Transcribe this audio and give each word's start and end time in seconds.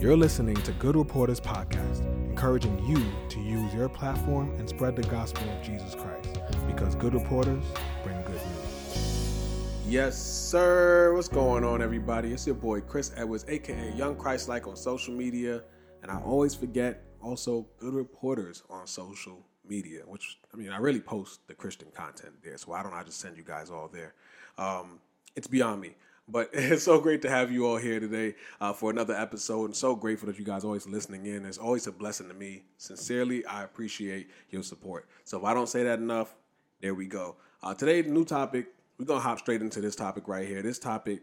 You're 0.00 0.16
listening 0.16 0.56
to 0.56 0.72
Good 0.72 0.96
Reporters 0.96 1.40
Podcast, 1.40 2.04
encouraging 2.28 2.84
you 2.84 3.00
to 3.28 3.40
use 3.40 3.72
your 3.72 3.88
platform 3.88 4.50
and 4.58 4.68
spread 4.68 4.96
the 4.96 5.02
gospel 5.04 5.48
of 5.48 5.62
Jesus 5.62 5.94
Christ 5.94 6.40
because 6.66 6.96
good 6.96 7.14
reporters 7.14 7.64
bring 8.02 8.20
good 8.22 8.34
news. 8.34 9.84
Yes, 9.86 10.20
sir. 10.20 11.14
What's 11.14 11.28
going 11.28 11.62
on, 11.62 11.80
everybody? 11.80 12.32
It's 12.32 12.44
your 12.44 12.56
boy 12.56 12.80
Chris 12.80 13.12
Edwards, 13.16 13.46
aka 13.48 13.94
Young 13.94 14.16
Christ 14.16 14.48
Like 14.48 14.66
on 14.66 14.76
social 14.76 15.14
media. 15.14 15.62
And 16.02 16.10
I 16.10 16.20
always 16.20 16.56
forget 16.56 17.04
also 17.22 17.66
good 17.78 17.94
reporters 17.94 18.64
on 18.68 18.88
social 18.88 19.46
media, 19.66 20.00
which 20.06 20.38
I 20.52 20.56
mean, 20.56 20.70
I 20.70 20.78
really 20.78 21.00
post 21.00 21.46
the 21.46 21.54
Christian 21.54 21.88
content 21.94 22.34
there. 22.42 22.58
So 22.58 22.72
why 22.72 22.82
don't 22.82 22.92
I 22.94 23.04
just 23.04 23.20
send 23.20 23.36
you 23.36 23.44
guys 23.44 23.70
all 23.70 23.88
there? 23.88 24.14
Um, 24.58 24.98
it's 25.36 25.46
beyond 25.46 25.80
me. 25.80 25.94
But 26.28 26.50
it's 26.52 26.84
so 26.84 27.00
great 27.00 27.22
to 27.22 27.30
have 27.30 27.50
you 27.52 27.66
all 27.66 27.76
here 27.76 28.00
today 28.00 28.34
uh, 28.60 28.72
for 28.72 28.90
another 28.90 29.14
episode. 29.14 29.66
And 29.66 29.76
so 29.76 29.94
grateful 29.94 30.26
that 30.28 30.38
you 30.38 30.44
guys 30.44 30.64
are 30.64 30.68
always 30.68 30.86
listening 30.86 31.26
in. 31.26 31.44
It's 31.44 31.58
always 31.58 31.86
a 31.86 31.92
blessing 31.92 32.28
to 32.28 32.34
me. 32.34 32.62
Sincerely, 32.78 33.44
I 33.46 33.62
appreciate 33.62 34.30
your 34.50 34.62
support. 34.62 35.06
So 35.24 35.38
if 35.38 35.44
I 35.44 35.54
don't 35.54 35.68
say 35.68 35.84
that 35.84 35.98
enough, 35.98 36.34
there 36.80 36.94
we 36.94 37.06
go. 37.06 37.36
Uh, 37.62 37.74
today, 37.74 38.02
the 38.02 38.10
new 38.10 38.24
topic. 38.24 38.66
We're 38.98 39.06
gonna 39.06 39.20
hop 39.20 39.40
straight 39.40 39.60
into 39.60 39.80
this 39.80 39.96
topic 39.96 40.28
right 40.28 40.46
here. 40.46 40.62
This 40.62 40.78
topic, 40.78 41.22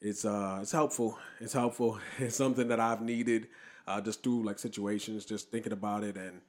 it's 0.00 0.24
uh, 0.24 0.60
it's 0.62 0.72
helpful. 0.72 1.18
It's 1.38 1.52
helpful. 1.52 1.98
It's 2.18 2.36
something 2.36 2.68
that 2.68 2.80
I've 2.80 3.02
needed 3.02 3.48
uh, 3.86 4.00
just 4.00 4.22
through 4.22 4.44
like 4.44 4.58
situations, 4.58 5.26
just 5.26 5.50
thinking 5.50 5.72
about 5.72 6.02
it, 6.02 6.16
and 6.16 6.40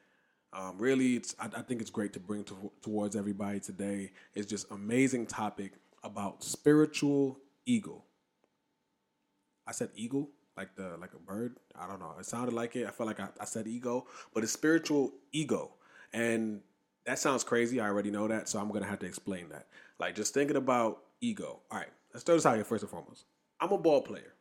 um, 0.53 0.77
really, 0.77 1.16
it's 1.16 1.35
I, 1.39 1.47
I 1.58 1.61
think 1.61 1.81
it's 1.81 1.89
great 1.89 2.13
to 2.13 2.20
bring 2.20 2.44
to, 2.45 2.72
towards 2.81 3.16
everybody 3.16 3.59
today. 3.59 4.11
It's 4.33 4.47
just 4.47 4.72
amazing 4.72 5.25
topic 5.25 5.73
about 6.03 6.43
spiritual 6.43 7.39
ego. 7.66 8.03
I 9.66 9.71
said 9.71 9.89
eagle, 9.95 10.30
like 10.57 10.75
the 10.75 10.98
like 10.99 11.13
a 11.13 11.20
bird. 11.20 11.57
I 11.75 11.88
don't 11.88 11.99
know. 11.99 12.13
It 12.20 12.25
sounded 12.25 12.53
like 12.53 12.75
it. 12.75 12.88
I 12.88 12.91
felt 12.91 13.07
like 13.07 13.20
I, 13.20 13.30
I 13.39 13.45
said 13.45 13.67
ego, 13.67 14.08
but 14.34 14.44
it's 14.44 14.52
spiritual 14.52 15.13
ego, 15.31 15.72
and 16.11 16.61
that 17.05 17.19
sounds 17.19 17.44
crazy. 17.44 17.80
I 17.80 17.88
already 17.88 18.11
know 18.11 18.28
that, 18.28 18.50
so 18.50 18.59
I'm 18.59 18.69
gonna 18.72 18.86
have 18.86 19.00
to 19.00 19.05
explain 19.05 19.50
that. 19.50 19.67
Like 20.00 20.16
just 20.16 20.33
thinking 20.33 20.58
about 20.58 21.00
ego. 21.22 21.61
All 21.72 21.78
right, 21.78 21.88
let's 22.13 22.22
start 22.22 22.38
this 22.38 22.45
out 22.45 22.56
here 22.56 22.66
first 22.66 22.83
and 22.83 22.89
foremost. 22.89 23.25
I'm 23.59 23.72
a 23.72 23.78
ball 23.78 24.02
player. 24.02 24.33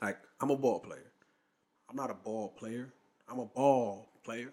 Like 0.00 0.18
I'm 0.40 0.50
a 0.50 0.56
ball 0.56 0.80
player. 0.80 1.12
I'm 1.88 1.96
not 1.96 2.10
a 2.10 2.14
ball 2.14 2.48
player. 2.48 2.92
I'm 3.28 3.38
a 3.38 3.46
ball 3.46 4.08
player. 4.24 4.52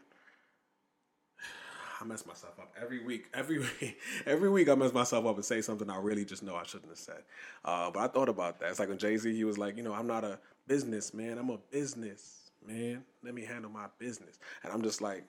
I 1.99 2.05
mess 2.05 2.25
myself 2.25 2.53
up 2.59 2.73
every 2.81 3.03
week. 3.03 3.25
Every 3.33 3.59
week, 3.59 3.97
every 4.25 4.49
week 4.49 4.69
I 4.69 4.75
mess 4.75 4.93
myself 4.93 5.25
up 5.25 5.35
and 5.35 5.45
say 5.45 5.61
something 5.61 5.89
I 5.89 5.97
really 5.97 6.25
just 6.25 6.43
know 6.43 6.55
I 6.55 6.63
shouldn't 6.63 6.89
have 6.89 6.97
said. 6.97 7.23
Uh, 7.65 7.91
but 7.91 7.99
I 7.99 8.07
thought 8.07 8.29
about 8.29 8.59
that. 8.59 8.69
It's 8.69 8.79
like 8.79 8.89
when 8.89 8.97
Jay 8.97 9.17
Z, 9.17 9.33
he 9.33 9.43
was 9.43 9.57
like, 9.57 9.75
you 9.77 9.83
know, 9.83 9.93
I'm 9.93 10.07
not 10.07 10.23
a 10.23 10.39
businessman. 10.67 11.37
I'm 11.37 11.49
a 11.49 11.57
business 11.71 12.51
man. 12.65 13.03
Let 13.23 13.33
me 13.33 13.43
handle 13.43 13.71
my 13.71 13.87
business. 13.97 14.39
And 14.63 14.71
I'm 14.71 14.81
just 14.81 15.01
like, 15.01 15.25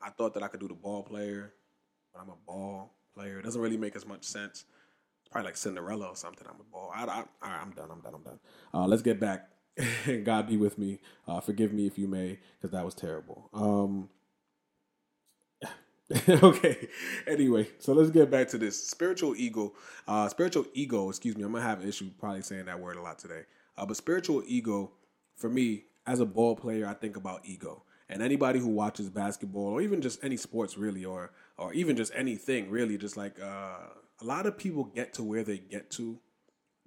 I 0.00 0.10
thought 0.10 0.34
that 0.34 0.42
I 0.42 0.48
could 0.48 0.60
do 0.60 0.68
the 0.68 0.74
ball 0.74 1.02
player, 1.02 1.52
but 2.12 2.20
I'm 2.22 2.30
a 2.30 2.36
ball 2.46 2.92
player. 3.14 3.38
It 3.38 3.44
doesn't 3.44 3.60
really 3.60 3.76
make 3.76 3.94
as 3.94 4.06
much 4.06 4.24
sense. 4.24 4.64
Probably 5.30 5.48
like 5.48 5.56
Cinderella 5.56 6.08
or 6.08 6.16
something. 6.16 6.46
I'm 6.48 6.60
a 6.60 6.64
ball. 6.64 6.92
I, 6.94 7.04
I, 7.04 7.06
all 7.06 7.26
right, 7.42 7.60
I'm 7.62 7.70
done. 7.70 7.88
I'm 7.90 8.00
done. 8.00 8.14
I'm 8.14 8.22
done. 8.22 8.38
Uh, 8.74 8.86
let's 8.86 9.02
get 9.02 9.20
back. 9.20 9.48
God 10.24 10.48
be 10.48 10.56
with 10.56 10.78
me. 10.78 11.00
Uh, 11.26 11.40
forgive 11.40 11.72
me 11.72 11.86
if 11.86 11.96
you 11.98 12.08
may, 12.08 12.38
because 12.58 12.72
that 12.72 12.84
was 12.84 12.94
terrible. 12.94 13.48
Um, 13.54 14.10
okay. 16.28 16.88
Anyway, 17.26 17.68
so 17.78 17.92
let's 17.92 18.10
get 18.10 18.30
back 18.30 18.48
to 18.48 18.58
this 18.58 18.88
spiritual 18.88 19.34
ego. 19.36 19.72
Uh, 20.06 20.28
spiritual 20.28 20.66
ego. 20.74 21.08
Excuse 21.08 21.36
me. 21.36 21.44
I'm 21.44 21.52
gonna 21.52 21.64
have 21.64 21.82
an 21.82 21.88
issue 21.88 22.10
probably 22.18 22.42
saying 22.42 22.66
that 22.66 22.80
word 22.80 22.96
a 22.96 23.02
lot 23.02 23.18
today. 23.18 23.42
Uh, 23.76 23.86
but 23.86 23.96
spiritual 23.96 24.42
ego, 24.46 24.92
for 25.36 25.48
me 25.48 25.84
as 26.06 26.20
a 26.20 26.26
ball 26.26 26.56
player, 26.56 26.86
I 26.86 26.94
think 26.94 27.16
about 27.16 27.40
ego. 27.44 27.84
And 28.08 28.22
anybody 28.22 28.58
who 28.58 28.68
watches 28.68 29.08
basketball 29.08 29.68
or 29.68 29.80
even 29.80 30.02
just 30.02 30.22
any 30.22 30.36
sports 30.36 30.76
really, 30.76 31.04
or 31.04 31.32
or 31.56 31.72
even 31.72 31.96
just 31.96 32.12
anything 32.14 32.70
really, 32.70 32.98
just 32.98 33.16
like 33.16 33.40
uh, 33.40 33.76
a 34.20 34.24
lot 34.24 34.46
of 34.46 34.58
people 34.58 34.84
get 34.84 35.14
to 35.14 35.22
where 35.22 35.44
they 35.44 35.58
get 35.58 35.90
to 35.92 36.18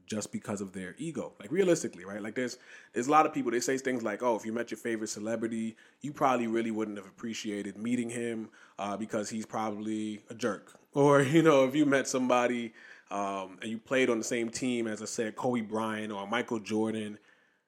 just 0.06 0.32
because 0.32 0.62
of 0.62 0.74
their 0.74 0.96
ego. 0.98 1.34
Like 1.40 1.52
realistically, 1.52 2.06
right? 2.06 2.22
Like 2.22 2.36
there's 2.36 2.58
there's 2.94 3.08
a 3.08 3.12
lot 3.12 3.26
of 3.26 3.34
people 3.34 3.52
they 3.52 3.60
say 3.60 3.78
things 3.78 4.04
like, 4.04 4.22
"Oh, 4.24 4.36
if 4.36 4.46
you 4.46 4.54
met 4.54 4.72
your 4.72 4.78
favorite 4.78 5.10
celebrity, 5.10 5.76
you 6.02 6.14
probably 6.14 6.48
really 6.48 6.72
wouldn't 6.72 6.98
have 6.98 7.08
appreciated 7.08 7.78
meeting 7.78 8.10
him 8.10 8.50
uh, 8.80 8.98
because 8.98 9.30
he's 9.30 9.46
probably 9.46 10.22
a 10.30 10.34
jerk." 10.34 10.74
Or 10.96 11.22
you 11.22 11.42
know, 11.42 11.66
if 11.66 11.76
you 11.76 11.86
met 11.86 12.08
somebody 12.08 12.74
um, 13.12 13.58
and 13.62 13.70
you 13.70 13.78
played 13.78 14.10
on 14.10 14.18
the 14.18 14.24
same 14.24 14.50
team 14.50 14.88
as 14.88 15.02
I 15.02 15.06
said, 15.06 15.36
Kobe 15.36 15.60
Bryant 15.60 16.14
or 16.14 16.26
Michael 16.26 16.60
Jordan, 16.60 17.18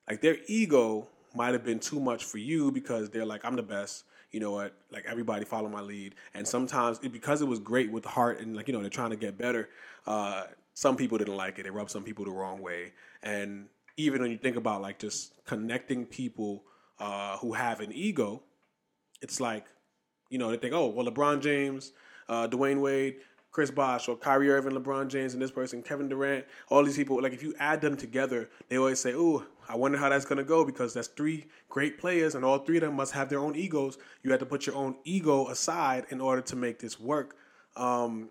like 0.10 0.22
their 0.22 0.38
ego 0.48 1.10
might 1.36 1.52
have 1.52 1.66
been 1.66 1.82
too 1.82 2.00
much 2.00 2.24
for 2.24 2.38
you 2.38 2.72
because 2.72 3.10
they're 3.10 3.26
like, 3.26 3.44
"I'm 3.44 3.58
the 3.58 3.64
best." 3.64 4.06
You 4.32 4.40
know 4.40 4.52
what? 4.52 4.74
Like 4.92 5.06
everybody 5.06 5.44
follow 5.44 5.68
my 5.68 5.82
lead, 5.82 6.16
and 6.34 6.48
sometimes 6.48 7.00
it, 7.04 7.12
because 7.12 7.42
it 7.42 7.48
was 7.50 7.60
great 7.60 7.92
with 7.92 8.04
the 8.04 8.10
heart 8.10 8.40
and 8.40 8.56
like 8.56 8.70
you 8.70 8.74
know 8.74 8.80
they're 8.80 8.90
trying 8.90 9.10
to 9.10 9.18
get 9.18 9.38
better. 9.38 9.68
Uh, 10.06 10.44
some 10.78 10.96
people 10.96 11.18
didn't 11.18 11.36
like 11.36 11.58
it. 11.58 11.66
It 11.66 11.74
rubbed 11.74 11.90
some 11.90 12.04
people 12.04 12.24
the 12.24 12.30
wrong 12.30 12.62
way. 12.62 12.92
And 13.24 13.66
even 13.98 14.22
when 14.22 14.30
you 14.30 14.38
think 14.38 14.58
about 14.58 14.80
like 14.80 15.00
just 15.00 15.44
connecting 15.44 16.06
people 16.06 16.66
uh, 17.00 17.38
who 17.38 17.54
have 17.54 17.80
an 17.80 17.92
ego, 17.92 18.44
it's 19.20 19.40
like, 19.40 19.66
you 20.30 20.38
know, 20.38 20.52
they 20.52 20.58
think, 20.58 20.76
oh, 20.76 20.86
well, 20.90 21.08
LeBron 21.08 21.42
James, 21.42 21.94
uh, 22.30 22.48
Dwyane 22.48 22.80
Wade, 22.80 23.16
Chris 23.50 23.72
Bosh, 23.72 24.08
or 24.08 24.16
Kyrie 24.16 24.52
Irving, 24.52 24.74
LeBron 24.74 25.08
James, 25.08 25.34
and 25.34 25.42
this 25.42 25.50
person, 25.50 25.82
Kevin 25.82 26.10
Durant, 26.10 26.46
all 26.70 26.84
these 26.84 26.96
people, 26.96 27.20
like 27.24 27.34
if 27.34 27.42
you 27.42 27.56
add 27.58 27.82
them 27.82 27.98
together, 27.98 28.48
they 28.70 28.78
always 28.78 29.00
say, 29.00 29.14
oh, 29.16 29.44
I 29.68 29.76
wonder 29.76 29.98
how 29.98 30.10
that's 30.10 30.26
going 30.26 30.38
to 30.38 30.44
go 30.44 30.64
because 30.64 30.94
that's 30.94 31.08
three 31.08 31.48
great 31.70 31.98
players 31.98 32.36
and 32.36 32.46
all 32.46 32.60
three 32.60 32.78
of 32.78 32.82
them 32.82 32.94
must 32.94 33.14
have 33.14 33.30
their 33.30 33.40
own 33.40 33.56
egos. 33.56 33.98
You 34.22 34.30
have 34.30 34.42
to 34.42 34.46
put 34.46 34.68
your 34.68 34.76
own 34.76 34.98
ego 35.06 35.48
aside 35.48 36.06
in 36.12 36.22
order 36.22 36.44
to 36.44 36.56
make 36.56 36.78
this 36.78 37.00
work. 37.00 37.36
Um, 37.76 38.30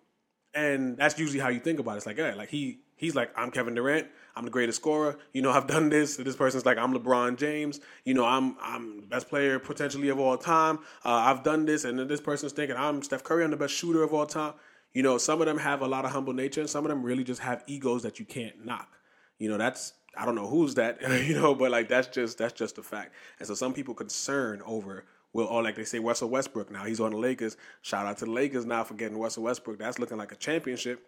and 0.56 0.96
that's 0.96 1.18
usually 1.18 1.38
how 1.38 1.50
you 1.50 1.60
think 1.60 1.78
about 1.78 1.94
it. 1.94 1.96
It's 1.98 2.06
like, 2.06 2.16
yeah, 2.16 2.34
like 2.34 2.48
he 2.48 2.80
he's 2.96 3.14
like, 3.14 3.30
I'm 3.36 3.50
Kevin 3.50 3.74
Durant, 3.74 4.08
I'm 4.34 4.44
the 4.44 4.50
greatest 4.50 4.80
scorer. 4.80 5.18
You 5.32 5.42
know, 5.42 5.50
I've 5.50 5.66
done 5.66 5.90
this. 5.90 6.16
This 6.16 6.34
person's 6.34 6.64
like, 6.64 6.78
I'm 6.78 6.94
LeBron 6.94 7.36
James. 7.36 7.80
You 8.04 8.14
know, 8.14 8.24
I'm 8.24 8.56
I'm 8.60 9.02
the 9.02 9.06
best 9.06 9.28
player 9.28 9.58
potentially 9.58 10.08
of 10.08 10.18
all 10.18 10.38
time. 10.38 10.78
Uh, 11.04 11.10
I've 11.10 11.42
done 11.42 11.66
this, 11.66 11.84
and 11.84 11.98
then 11.98 12.08
this 12.08 12.20
person's 12.20 12.52
thinking, 12.52 12.76
I'm 12.76 13.02
Steph 13.02 13.22
Curry, 13.22 13.44
I'm 13.44 13.50
the 13.50 13.56
best 13.56 13.74
shooter 13.74 14.02
of 14.02 14.14
all 14.14 14.26
time. 14.26 14.54
You 14.94 15.02
know, 15.02 15.18
some 15.18 15.40
of 15.40 15.46
them 15.46 15.58
have 15.58 15.82
a 15.82 15.86
lot 15.86 16.06
of 16.06 16.12
humble 16.12 16.32
nature, 16.32 16.60
and 16.60 16.70
some 16.70 16.84
of 16.84 16.88
them 16.88 17.02
really 17.02 17.22
just 17.22 17.42
have 17.42 17.62
egos 17.66 18.02
that 18.02 18.18
you 18.18 18.24
can't 18.24 18.64
knock. 18.64 18.96
You 19.38 19.50
know, 19.50 19.58
that's 19.58 19.92
I 20.16 20.24
don't 20.24 20.34
know 20.34 20.48
who's 20.48 20.74
that, 20.76 21.02
you 21.26 21.34
know, 21.34 21.54
but 21.54 21.70
like 21.70 21.88
that's 21.88 22.08
just 22.08 22.38
that's 22.38 22.54
just 22.54 22.78
a 22.78 22.82
fact. 22.82 23.12
And 23.38 23.46
so 23.46 23.54
some 23.54 23.74
people 23.74 23.94
concern 23.94 24.62
over 24.64 25.04
well, 25.32 25.46
or 25.46 25.62
like 25.62 25.76
they 25.76 25.84
say, 25.84 25.98
Russell 25.98 26.30
Westbrook. 26.30 26.70
Now 26.70 26.84
he's 26.84 27.00
on 27.00 27.10
the 27.12 27.18
Lakers. 27.18 27.56
Shout 27.82 28.06
out 28.06 28.18
to 28.18 28.24
the 28.24 28.30
Lakers 28.30 28.64
now 28.64 28.84
for 28.84 28.94
getting 28.94 29.18
Russell 29.18 29.42
Westbrook. 29.44 29.78
That's 29.78 29.98
looking 29.98 30.16
like 30.16 30.32
a 30.32 30.36
championship. 30.36 31.06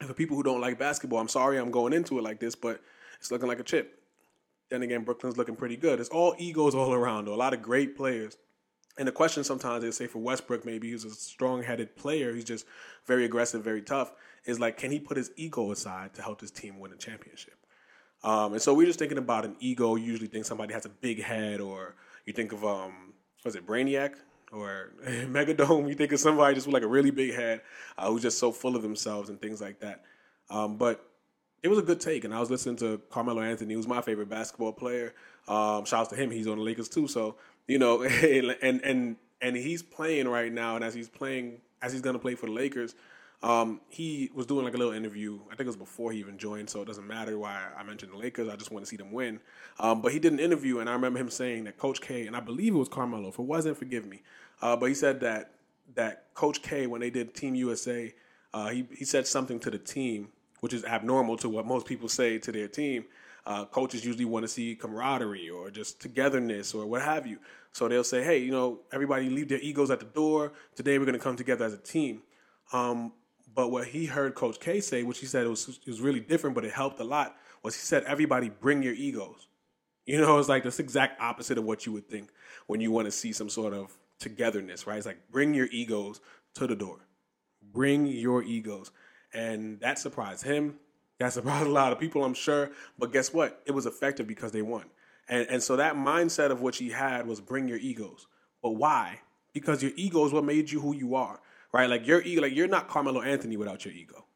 And 0.00 0.08
for 0.08 0.14
people 0.14 0.36
who 0.36 0.42
don't 0.42 0.60
like 0.60 0.78
basketball, 0.78 1.18
I'm 1.18 1.28
sorry 1.28 1.58
I'm 1.58 1.70
going 1.70 1.92
into 1.92 2.18
it 2.18 2.22
like 2.22 2.40
this, 2.40 2.54
but 2.54 2.80
it's 3.18 3.30
looking 3.30 3.48
like 3.48 3.60
a 3.60 3.64
chip. 3.64 4.02
Then 4.70 4.82
again, 4.82 5.04
Brooklyn's 5.04 5.36
looking 5.36 5.56
pretty 5.56 5.76
good. 5.76 6.00
It's 6.00 6.08
all 6.08 6.34
egos 6.38 6.74
all 6.74 6.92
around, 6.92 7.24
though. 7.26 7.34
A 7.34 7.36
lot 7.36 7.54
of 7.54 7.62
great 7.62 7.96
players. 7.96 8.36
And 8.98 9.06
the 9.06 9.12
question 9.12 9.44
sometimes 9.44 9.84
they 9.84 9.90
say 9.92 10.06
for 10.08 10.18
Westbrook, 10.18 10.66
maybe 10.66 10.90
he's 10.90 11.04
a 11.04 11.10
strong 11.10 11.62
headed 11.62 11.96
player, 11.96 12.34
he's 12.34 12.44
just 12.44 12.66
very 13.06 13.24
aggressive, 13.24 13.62
very 13.62 13.80
tough, 13.80 14.12
is 14.44 14.58
like, 14.58 14.76
can 14.76 14.90
he 14.90 14.98
put 14.98 15.16
his 15.16 15.30
ego 15.36 15.70
aside 15.70 16.14
to 16.14 16.22
help 16.22 16.40
his 16.40 16.50
team 16.50 16.80
win 16.80 16.92
a 16.92 16.96
championship? 16.96 17.54
Um, 18.24 18.54
and 18.54 18.62
so 18.62 18.74
we're 18.74 18.86
just 18.86 18.98
thinking 18.98 19.18
about 19.18 19.44
an 19.44 19.54
ego. 19.60 19.94
You 19.94 20.06
usually 20.06 20.26
think 20.26 20.44
somebody 20.44 20.74
has 20.74 20.84
a 20.84 20.88
big 20.88 21.22
head, 21.22 21.60
or 21.60 21.94
you 22.26 22.32
think 22.32 22.52
of 22.52 22.64
um, 22.64 23.07
was 23.44 23.54
it 23.54 23.66
Brainiac 23.66 24.14
or 24.52 24.92
Megadome? 25.04 25.88
You 25.88 25.94
think 25.94 26.12
of 26.12 26.20
somebody 26.20 26.54
just 26.54 26.66
with 26.66 26.74
like 26.74 26.82
a 26.82 26.88
really 26.88 27.10
big 27.10 27.34
head 27.34 27.62
uh, 27.96 28.10
who's 28.10 28.22
just 28.22 28.38
so 28.38 28.52
full 28.52 28.76
of 28.76 28.82
themselves 28.82 29.28
and 29.28 29.40
things 29.40 29.60
like 29.60 29.80
that. 29.80 30.04
Um, 30.50 30.76
but 30.76 31.04
it 31.62 31.68
was 31.68 31.78
a 31.78 31.82
good 31.82 32.00
take, 32.00 32.24
and 32.24 32.34
I 32.34 32.40
was 32.40 32.50
listening 32.50 32.76
to 32.76 33.00
Carmelo 33.10 33.42
Anthony, 33.42 33.74
who's 33.74 33.88
my 33.88 34.00
favorite 34.00 34.28
basketball 34.28 34.72
player. 34.72 35.14
Um, 35.48 35.84
shouts 35.84 36.10
to 36.10 36.16
him; 36.16 36.30
he's 36.30 36.46
on 36.46 36.58
the 36.58 36.64
Lakers 36.64 36.88
too. 36.88 37.08
So 37.08 37.36
you 37.66 37.78
know, 37.78 38.02
and 38.62 38.80
and 38.84 39.16
and 39.40 39.56
he's 39.56 39.82
playing 39.82 40.28
right 40.28 40.52
now, 40.52 40.76
and 40.76 40.84
as 40.84 40.94
he's 40.94 41.08
playing, 41.08 41.60
as 41.82 41.92
he's 41.92 42.02
gonna 42.02 42.18
play 42.18 42.34
for 42.34 42.46
the 42.46 42.52
Lakers, 42.52 42.94
um, 43.42 43.80
he 43.88 44.30
was 44.34 44.46
doing 44.46 44.64
like 44.64 44.74
a 44.74 44.76
little 44.76 44.92
interview. 44.92 45.38
I 45.46 45.50
think 45.50 45.60
it 45.60 45.66
was 45.66 45.76
before 45.76 46.10
he 46.10 46.18
even 46.18 46.38
joined, 46.38 46.68
so 46.68 46.82
it 46.82 46.86
doesn't 46.86 47.06
matter 47.06 47.38
why 47.38 47.68
I 47.76 47.84
mentioned 47.84 48.12
the 48.12 48.16
Lakers. 48.16 48.48
I 48.48 48.56
just 48.56 48.72
want 48.72 48.84
to 48.84 48.88
see 48.88 48.96
them 48.96 49.12
win. 49.12 49.40
Um, 49.78 50.02
but 50.02 50.12
he 50.12 50.18
did 50.18 50.32
an 50.32 50.40
interview, 50.40 50.80
and 50.80 50.90
I 50.90 50.92
remember 50.92 51.20
him 51.20 51.30
saying 51.30 51.64
that 51.64 51.78
Coach 51.78 52.00
K, 52.00 52.26
and 52.26 52.34
I 52.34 52.40
believe 52.40 52.74
it 52.74 52.78
was 52.78 52.88
Carmelo. 52.88 53.28
If 53.28 53.38
it 53.38 53.42
wasn't, 53.42 53.76
forgive 53.76 54.06
me. 54.06 54.22
Uh, 54.60 54.76
but 54.76 54.86
he 54.86 54.94
said 54.94 55.20
that 55.20 55.52
that 55.94 56.34
Coach 56.34 56.62
K, 56.62 56.88
when 56.88 57.00
they 57.00 57.10
did 57.10 57.32
Team 57.32 57.54
USA, 57.54 58.12
uh, 58.52 58.68
he 58.68 58.86
he 58.96 59.04
said 59.04 59.26
something 59.26 59.60
to 59.60 59.70
the 59.70 59.78
team, 59.78 60.28
which 60.58 60.72
is 60.72 60.84
abnormal 60.84 61.36
to 61.36 61.48
what 61.48 61.64
most 61.64 61.86
people 61.86 62.08
say 62.08 62.38
to 62.38 62.50
their 62.50 62.68
team. 62.68 63.04
Uh, 63.46 63.64
coaches 63.64 64.04
usually 64.04 64.24
want 64.24 64.42
to 64.42 64.48
see 64.48 64.74
camaraderie 64.74 65.48
or 65.48 65.70
just 65.70 66.02
togetherness 66.02 66.74
or 66.74 66.86
what 66.86 67.00
have 67.02 67.26
you. 67.26 67.38
So 67.72 67.86
they'll 67.86 68.02
say, 68.02 68.24
"Hey, 68.24 68.38
you 68.38 68.50
know, 68.50 68.80
everybody 68.92 69.30
leave 69.30 69.48
their 69.48 69.60
egos 69.60 69.92
at 69.92 70.00
the 70.00 70.06
door. 70.06 70.52
Today 70.74 70.98
we're 70.98 71.06
going 71.06 71.16
to 71.16 71.22
come 71.22 71.36
together 71.36 71.64
as 71.64 71.72
a 71.72 71.78
team." 71.78 72.22
Um, 72.72 73.12
but 73.58 73.72
what 73.72 73.88
he 73.88 74.06
heard 74.06 74.36
Coach 74.36 74.60
K 74.60 74.80
say, 74.80 75.02
which 75.02 75.18
he 75.18 75.26
said 75.26 75.44
was, 75.48 75.80
it 75.84 75.90
was 75.90 76.00
really 76.00 76.20
different, 76.20 76.54
but 76.54 76.64
it 76.64 76.70
helped 76.70 77.00
a 77.00 77.04
lot, 77.04 77.34
was 77.64 77.74
he 77.74 77.80
said, 77.80 78.04
everybody 78.04 78.50
bring 78.50 78.84
your 78.84 78.94
egos. 78.94 79.48
You 80.06 80.20
know, 80.20 80.38
it's 80.38 80.48
like 80.48 80.62
this 80.62 80.78
exact 80.78 81.20
opposite 81.20 81.58
of 81.58 81.64
what 81.64 81.84
you 81.84 81.90
would 81.90 82.08
think 82.08 82.30
when 82.68 82.80
you 82.80 82.92
want 82.92 83.06
to 83.06 83.10
see 83.10 83.32
some 83.32 83.48
sort 83.48 83.74
of 83.74 83.98
togetherness, 84.20 84.86
right? 84.86 84.96
It's 84.96 85.06
like 85.06 85.18
bring 85.32 85.54
your 85.54 85.66
egos 85.72 86.20
to 86.54 86.68
the 86.68 86.76
door. 86.76 87.00
Bring 87.72 88.06
your 88.06 88.44
egos. 88.44 88.92
And 89.34 89.80
that 89.80 89.98
surprised 89.98 90.44
him. 90.44 90.76
That 91.18 91.32
surprised 91.32 91.66
a 91.66 91.70
lot 91.70 91.90
of 91.90 91.98
people, 91.98 92.24
I'm 92.24 92.34
sure. 92.34 92.70
But 92.96 93.12
guess 93.12 93.34
what? 93.34 93.60
It 93.66 93.72
was 93.72 93.86
effective 93.86 94.28
because 94.28 94.52
they 94.52 94.62
won. 94.62 94.84
And, 95.28 95.48
and 95.50 95.60
so 95.60 95.74
that 95.74 95.96
mindset 95.96 96.52
of 96.52 96.60
what 96.60 96.76
he 96.76 96.90
had 96.90 97.26
was 97.26 97.40
bring 97.40 97.66
your 97.66 97.78
egos. 97.78 98.28
But 98.62 98.76
why? 98.76 99.18
Because 99.52 99.82
your 99.82 99.92
ego 99.96 100.24
is 100.26 100.32
what 100.32 100.44
made 100.44 100.70
you 100.70 100.78
who 100.78 100.94
you 100.94 101.16
are, 101.16 101.40
right? 101.72 101.88
Like 101.88 102.06
your 102.06 102.22
ego, 102.22 102.42
like 102.42 102.54
you're 102.54 102.68
not 102.68 102.88
Carmelo 102.88 103.22
Anthony 103.22 103.56
without 103.56 103.84
your 103.84 103.94
ego. 103.94 104.26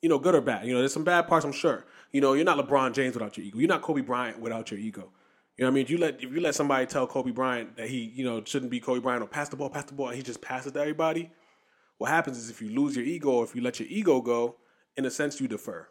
You 0.00 0.08
know, 0.08 0.18
good 0.18 0.34
or 0.34 0.40
bad. 0.40 0.66
You 0.66 0.74
know, 0.74 0.80
there's 0.80 0.92
some 0.92 1.04
bad 1.04 1.28
parts, 1.28 1.44
I'm 1.44 1.52
sure. 1.52 1.84
You 2.10 2.20
know, 2.20 2.32
you're 2.32 2.44
not 2.44 2.58
LeBron 2.58 2.92
James 2.92 3.14
without 3.14 3.36
your 3.36 3.46
ego. 3.46 3.58
You're 3.58 3.68
not 3.68 3.82
Kobe 3.82 4.00
Bryant 4.00 4.40
without 4.40 4.70
your 4.70 4.80
ego. 4.80 5.12
You 5.56 5.64
know 5.64 5.68
what 5.68 5.72
I 5.72 5.74
mean? 5.74 5.84
If 5.84 5.90
you 5.90 5.98
let 5.98 6.14
if 6.16 6.32
you 6.32 6.40
let 6.40 6.54
somebody 6.54 6.86
tell 6.86 7.06
Kobe 7.06 7.30
Bryant 7.30 7.76
that 7.76 7.88
he, 7.88 7.98
you 8.14 8.24
know, 8.24 8.42
shouldn't 8.44 8.70
be 8.70 8.80
Kobe 8.80 9.00
Bryant 9.00 9.22
or 9.22 9.26
pass 9.26 9.48
the 9.48 9.56
ball, 9.56 9.70
pass 9.70 9.84
the 9.84 9.94
ball, 9.94 10.08
and 10.08 10.16
he 10.16 10.22
just 10.22 10.40
passes 10.40 10.72
to 10.72 10.80
everybody, 10.80 11.30
what 11.98 12.10
happens 12.10 12.38
is 12.38 12.50
if 12.50 12.60
you 12.60 12.70
lose 12.70 12.96
your 12.96 13.04
ego 13.04 13.30
or 13.30 13.44
if 13.44 13.54
you 13.54 13.62
let 13.62 13.78
your 13.78 13.88
ego 13.88 14.20
go, 14.20 14.56
in 14.96 15.04
a 15.04 15.10
sense 15.10 15.40
you 15.40 15.48
defer. 15.48 15.86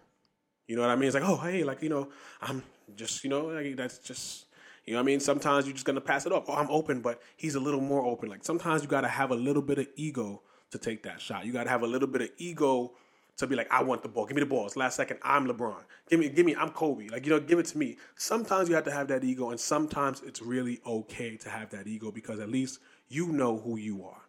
You 0.68 0.76
know 0.76 0.82
what 0.82 0.92
I 0.92 0.96
mean? 0.96 1.08
It's 1.08 1.16
like, 1.16 1.24
oh 1.24 1.38
hey, 1.38 1.64
like, 1.64 1.82
you 1.82 1.90
know, 1.90 2.10
I'm 2.42 2.64
just, 2.96 3.24
you 3.24 3.30
know, 3.30 3.46
like, 3.46 3.76
that's 3.76 4.00
just 4.00 4.46
you 4.86 4.94
know 4.94 5.00
what 5.00 5.04
I 5.04 5.06
mean? 5.06 5.20
Sometimes 5.20 5.66
you're 5.66 5.74
just 5.74 5.86
gonna 5.86 6.02
pass 6.02 6.26
it 6.26 6.32
off. 6.32 6.46
Oh, 6.48 6.56
I'm 6.56 6.70
open, 6.70 7.02
but 7.02 7.22
he's 7.38 7.56
a 7.56 7.60
little 7.60 7.82
more 7.82 8.04
open. 8.04 8.30
Like 8.30 8.44
sometimes 8.44 8.82
you 8.82 8.88
gotta 8.88 9.08
have 9.08 9.32
a 9.32 9.36
little 9.36 9.62
bit 9.62 9.78
of 9.78 9.88
ego 9.96 10.42
to 10.72 10.78
take 10.78 11.04
that 11.04 11.22
shot. 11.22 11.46
You 11.46 11.54
gotta 11.54 11.70
have 11.70 11.84
a 11.84 11.88
little 11.88 12.08
bit 12.08 12.22
of 12.22 12.30
ego 12.38 12.94
to 13.38 13.48
be 13.48 13.56
like, 13.56 13.72
I 13.72 13.84
want 13.84 14.04
the 14.04 14.10
ball. 14.10 14.26
Give 14.26 14.36
me 14.36 14.42
the 14.42 14.46
ball. 14.50 14.66
It's 14.66 14.76
last 14.76 14.96
second. 14.96 15.20
I'm 15.24 15.48
LeBron. 15.48 15.84
Give 16.10 16.20
me, 16.20 16.30
give 16.30 16.46
me. 16.46 16.56
I'm 16.56 16.70
Kobe. 16.70 17.10
Like 17.10 17.26
you 17.26 17.32
know, 17.32 17.40
give 17.40 17.60
it 17.60 17.66
to 17.68 17.78
me. 17.78 17.98
Sometimes 18.16 18.70
you 18.70 18.76
have 18.76 18.84
to 18.86 18.92
have 18.92 19.08
that 19.10 19.24
ego, 19.24 19.52
and 19.52 19.60
sometimes 19.60 20.22
it's 20.22 20.42
really 20.42 20.80
okay 20.86 21.38
to 21.38 21.50
have 21.50 21.70
that 21.72 21.88
ego 21.88 22.12
because 22.12 22.40
at 22.40 22.50
least 22.50 22.80
you 23.08 23.28
know 23.28 23.58
who 23.58 23.78
you 23.78 24.04
are. 24.06 24.22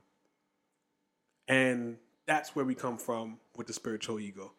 And 1.48 1.96
that's 2.26 2.54
where 2.54 2.64
we 2.64 2.74
come 2.74 2.96
from 2.96 3.38
with 3.56 3.66
the 3.66 3.72
spiritual 3.72 4.20
ego. 4.20 4.52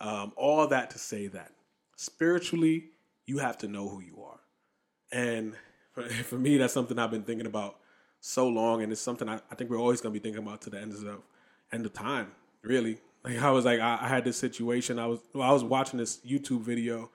Um, 0.00 0.32
all 0.36 0.66
that 0.68 0.90
to 0.90 0.98
say 0.98 1.26
that 1.28 1.52
spiritually, 1.96 2.90
you 3.26 3.38
have 3.38 3.58
to 3.58 3.68
know 3.68 3.88
who 3.88 4.00
you 4.00 4.22
are. 4.22 4.40
And 5.12 5.54
for, 5.92 6.02
for 6.08 6.36
me, 6.38 6.56
that's 6.56 6.72
something 6.72 6.98
I've 6.98 7.10
been 7.10 7.24
thinking 7.24 7.46
about 7.46 7.78
so 8.20 8.48
long, 8.48 8.82
and 8.82 8.92
it's 8.92 9.00
something 9.00 9.28
I, 9.28 9.40
I 9.50 9.54
think 9.54 9.70
we're 9.70 9.78
always 9.78 10.00
to 10.00 10.10
be 10.10 10.18
thinking 10.18 10.42
about 10.42 10.62
to 10.62 10.70
the 10.70 10.78
end 10.80 10.92
of 10.92 11.22
end 11.72 11.86
of 11.86 11.92
time. 11.92 12.32
Really, 12.62 12.98
like 13.24 13.38
I 13.38 13.50
was 13.50 13.64
like 13.64 13.80
I, 13.80 13.98
I 14.00 14.08
had 14.08 14.24
this 14.24 14.36
situation. 14.36 14.98
I 14.98 15.06
was 15.06 15.20
well, 15.34 15.48
I 15.48 15.52
was 15.52 15.64
watching 15.64 15.98
this 15.98 16.18
YouTube 16.18 16.62
video, 16.62 17.10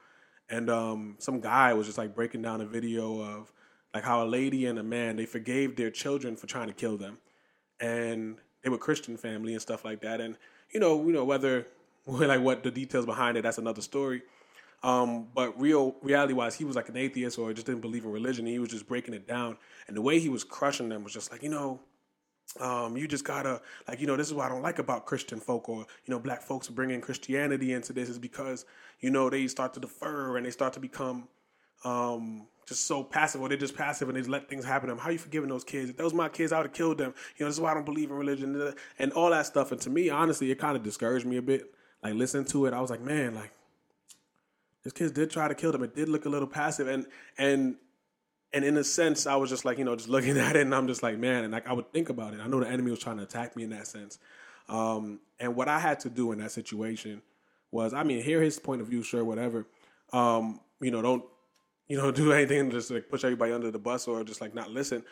and 0.49 0.69
um, 0.69 1.15
some 1.19 1.39
guy 1.39 1.73
was 1.73 1.87
just 1.87 1.97
like 1.97 2.15
breaking 2.15 2.41
down 2.41 2.61
a 2.61 2.65
video 2.65 3.21
of 3.21 3.51
like 3.93 4.03
how 4.03 4.23
a 4.23 4.27
lady 4.27 4.65
and 4.65 4.79
a 4.79 4.83
man 4.83 5.15
they 5.15 5.25
forgave 5.25 5.75
their 5.75 5.91
children 5.91 6.35
for 6.35 6.47
trying 6.47 6.67
to 6.67 6.73
kill 6.73 6.97
them, 6.97 7.17
and 7.79 8.37
they 8.63 8.69
were 8.69 8.77
Christian 8.77 9.17
family 9.17 9.53
and 9.53 9.61
stuff 9.61 9.85
like 9.85 10.01
that. 10.01 10.21
And 10.21 10.37
you 10.73 10.79
know, 10.79 11.05
you 11.05 11.11
know 11.11 11.25
whether 11.25 11.67
like 12.05 12.41
what 12.41 12.63
the 12.63 12.71
details 12.71 13.05
behind 13.05 13.37
it, 13.37 13.43
that's 13.43 13.57
another 13.57 13.81
story. 13.81 14.23
Um, 14.83 15.27
but 15.33 15.59
real 15.59 15.95
reality 16.01 16.33
wise, 16.33 16.55
he 16.55 16.65
was 16.65 16.75
like 16.75 16.89
an 16.89 16.97
atheist 16.97 17.39
or 17.39 17.53
just 17.53 17.65
didn't 17.65 17.81
believe 17.81 18.03
in 18.03 18.11
religion. 18.11 18.45
He 18.45 18.59
was 18.59 18.69
just 18.69 18.87
breaking 18.87 19.13
it 19.13 19.27
down, 19.27 19.57
and 19.87 19.95
the 19.95 20.01
way 20.01 20.19
he 20.19 20.29
was 20.29 20.43
crushing 20.43 20.89
them 20.89 21.03
was 21.03 21.13
just 21.13 21.31
like, 21.31 21.41
you 21.41 21.49
know, 21.49 21.79
um, 22.59 22.97
you 22.97 23.07
just 23.07 23.23
gotta 23.23 23.61
like, 23.87 24.01
you 24.01 24.07
know, 24.07 24.17
this 24.17 24.27
is 24.27 24.33
what 24.33 24.45
I 24.45 24.49
don't 24.49 24.61
like 24.61 24.79
about 24.79 25.05
Christian 25.05 25.39
folk 25.39 25.69
or 25.69 25.79
you 26.05 26.13
know, 26.13 26.19
black 26.19 26.41
folks 26.41 26.67
bringing 26.67 26.99
Christianity 26.99 27.71
into 27.71 27.93
this 27.93 28.09
is 28.09 28.19
because 28.19 28.65
you 28.99 29.09
know 29.09 29.29
they 29.29 29.47
start 29.47 29.73
to 29.75 29.79
defer 29.79 30.37
and 30.37 30.45
they 30.45 30.51
start 30.51 30.73
to 30.73 30.79
become 30.79 31.27
um, 31.85 32.47
just 32.67 32.85
so 32.85 33.03
passive, 33.03 33.41
or 33.41 33.49
they're 33.49 33.57
just 33.57 33.75
passive 33.75 34.07
and 34.07 34.15
they 34.15 34.21
just 34.21 34.29
let 34.29 34.49
things 34.49 34.65
happen 34.65 34.87
to 34.87 34.95
them. 34.95 34.99
How 34.99 35.09
you 35.09 35.17
forgiving 35.17 35.49
those 35.49 35.63
kids? 35.63 35.89
If 35.89 35.97
those 35.97 36.13
my 36.13 36.29
kids, 36.29 36.51
I 36.51 36.57
would 36.57 36.67
have 36.67 36.73
killed 36.73 36.97
them. 36.97 37.13
You 37.37 37.45
know, 37.45 37.49
this 37.49 37.55
is 37.55 37.61
why 37.61 37.71
I 37.71 37.73
don't 37.73 37.85
believe 37.85 38.09
in 38.09 38.17
religion 38.17 38.73
and 38.99 39.11
all 39.13 39.29
that 39.31 39.45
stuff. 39.45 39.71
And 39.71 39.81
to 39.81 39.89
me, 39.89 40.09
honestly, 40.09 40.51
it 40.51 40.59
kind 40.59 40.75
of 40.75 40.83
discouraged 40.83 41.25
me 41.25 41.37
a 41.37 41.41
bit. 41.41 41.73
Like 42.01 42.15
listening 42.15 42.45
to 42.45 42.65
it, 42.65 42.73
I 42.73 42.81
was 42.81 42.89
like, 42.89 43.01
man, 43.01 43.35
like 43.35 43.51
his 44.83 44.93
kids 44.93 45.11
did 45.11 45.31
try 45.31 45.47
to 45.47 45.55
kill 45.55 45.71
them. 45.71 45.83
It 45.83 45.95
did 45.95 46.09
look 46.09 46.25
a 46.25 46.29
little 46.29 46.47
passive, 46.47 46.87
and 46.87 47.07
and 47.37 47.75
and 48.51 48.63
in 48.63 48.77
a 48.77 48.83
sense, 48.83 49.25
I 49.25 49.35
was 49.35 49.49
just 49.49 49.65
like, 49.65 49.77
you 49.77 49.85
know, 49.85 49.95
just 49.95 50.09
looking 50.09 50.37
at 50.37 50.55
it, 50.55 50.61
and 50.61 50.75
I'm 50.75 50.87
just 50.87 51.03
like, 51.03 51.17
man, 51.17 51.43
and 51.43 51.53
like 51.53 51.67
I 51.67 51.73
would 51.73 51.91
think 51.91 52.09
about 52.09 52.33
it. 52.33 52.39
I 52.41 52.47
know 52.47 52.59
the 52.59 52.69
enemy 52.69 52.91
was 52.91 52.99
trying 52.99 53.17
to 53.17 53.23
attack 53.23 53.55
me 53.55 53.63
in 53.63 53.69
that 53.71 53.87
sense, 53.87 54.19
um, 54.69 55.19
and 55.39 55.55
what 55.55 55.67
I 55.67 55.79
had 55.79 55.99
to 56.01 56.09
do 56.09 56.31
in 56.31 56.39
that 56.39 56.51
situation 56.51 57.21
was, 57.71 57.93
I 57.93 58.03
mean, 58.03 58.21
hear 58.21 58.41
his 58.41 58.59
point 58.59 58.81
of 58.81 58.87
view, 58.87 59.03
sure, 59.03 59.23
whatever. 59.25 59.65
Um, 60.11 60.59
you 60.79 60.91
know, 60.91 61.01
don't 61.01 61.23
you 61.87 61.97
know 61.97 62.11
do 62.11 62.31
anything 62.33 62.69
to 62.69 62.75
just 62.75 62.91
like 62.91 63.09
push 63.09 63.23
everybody 63.23 63.53
under 63.53 63.71
the 63.71 63.79
bus 63.79 64.07
or 64.07 64.23
just 64.23 64.41
like 64.41 64.53
not 64.53 64.69
listen. 64.69 65.03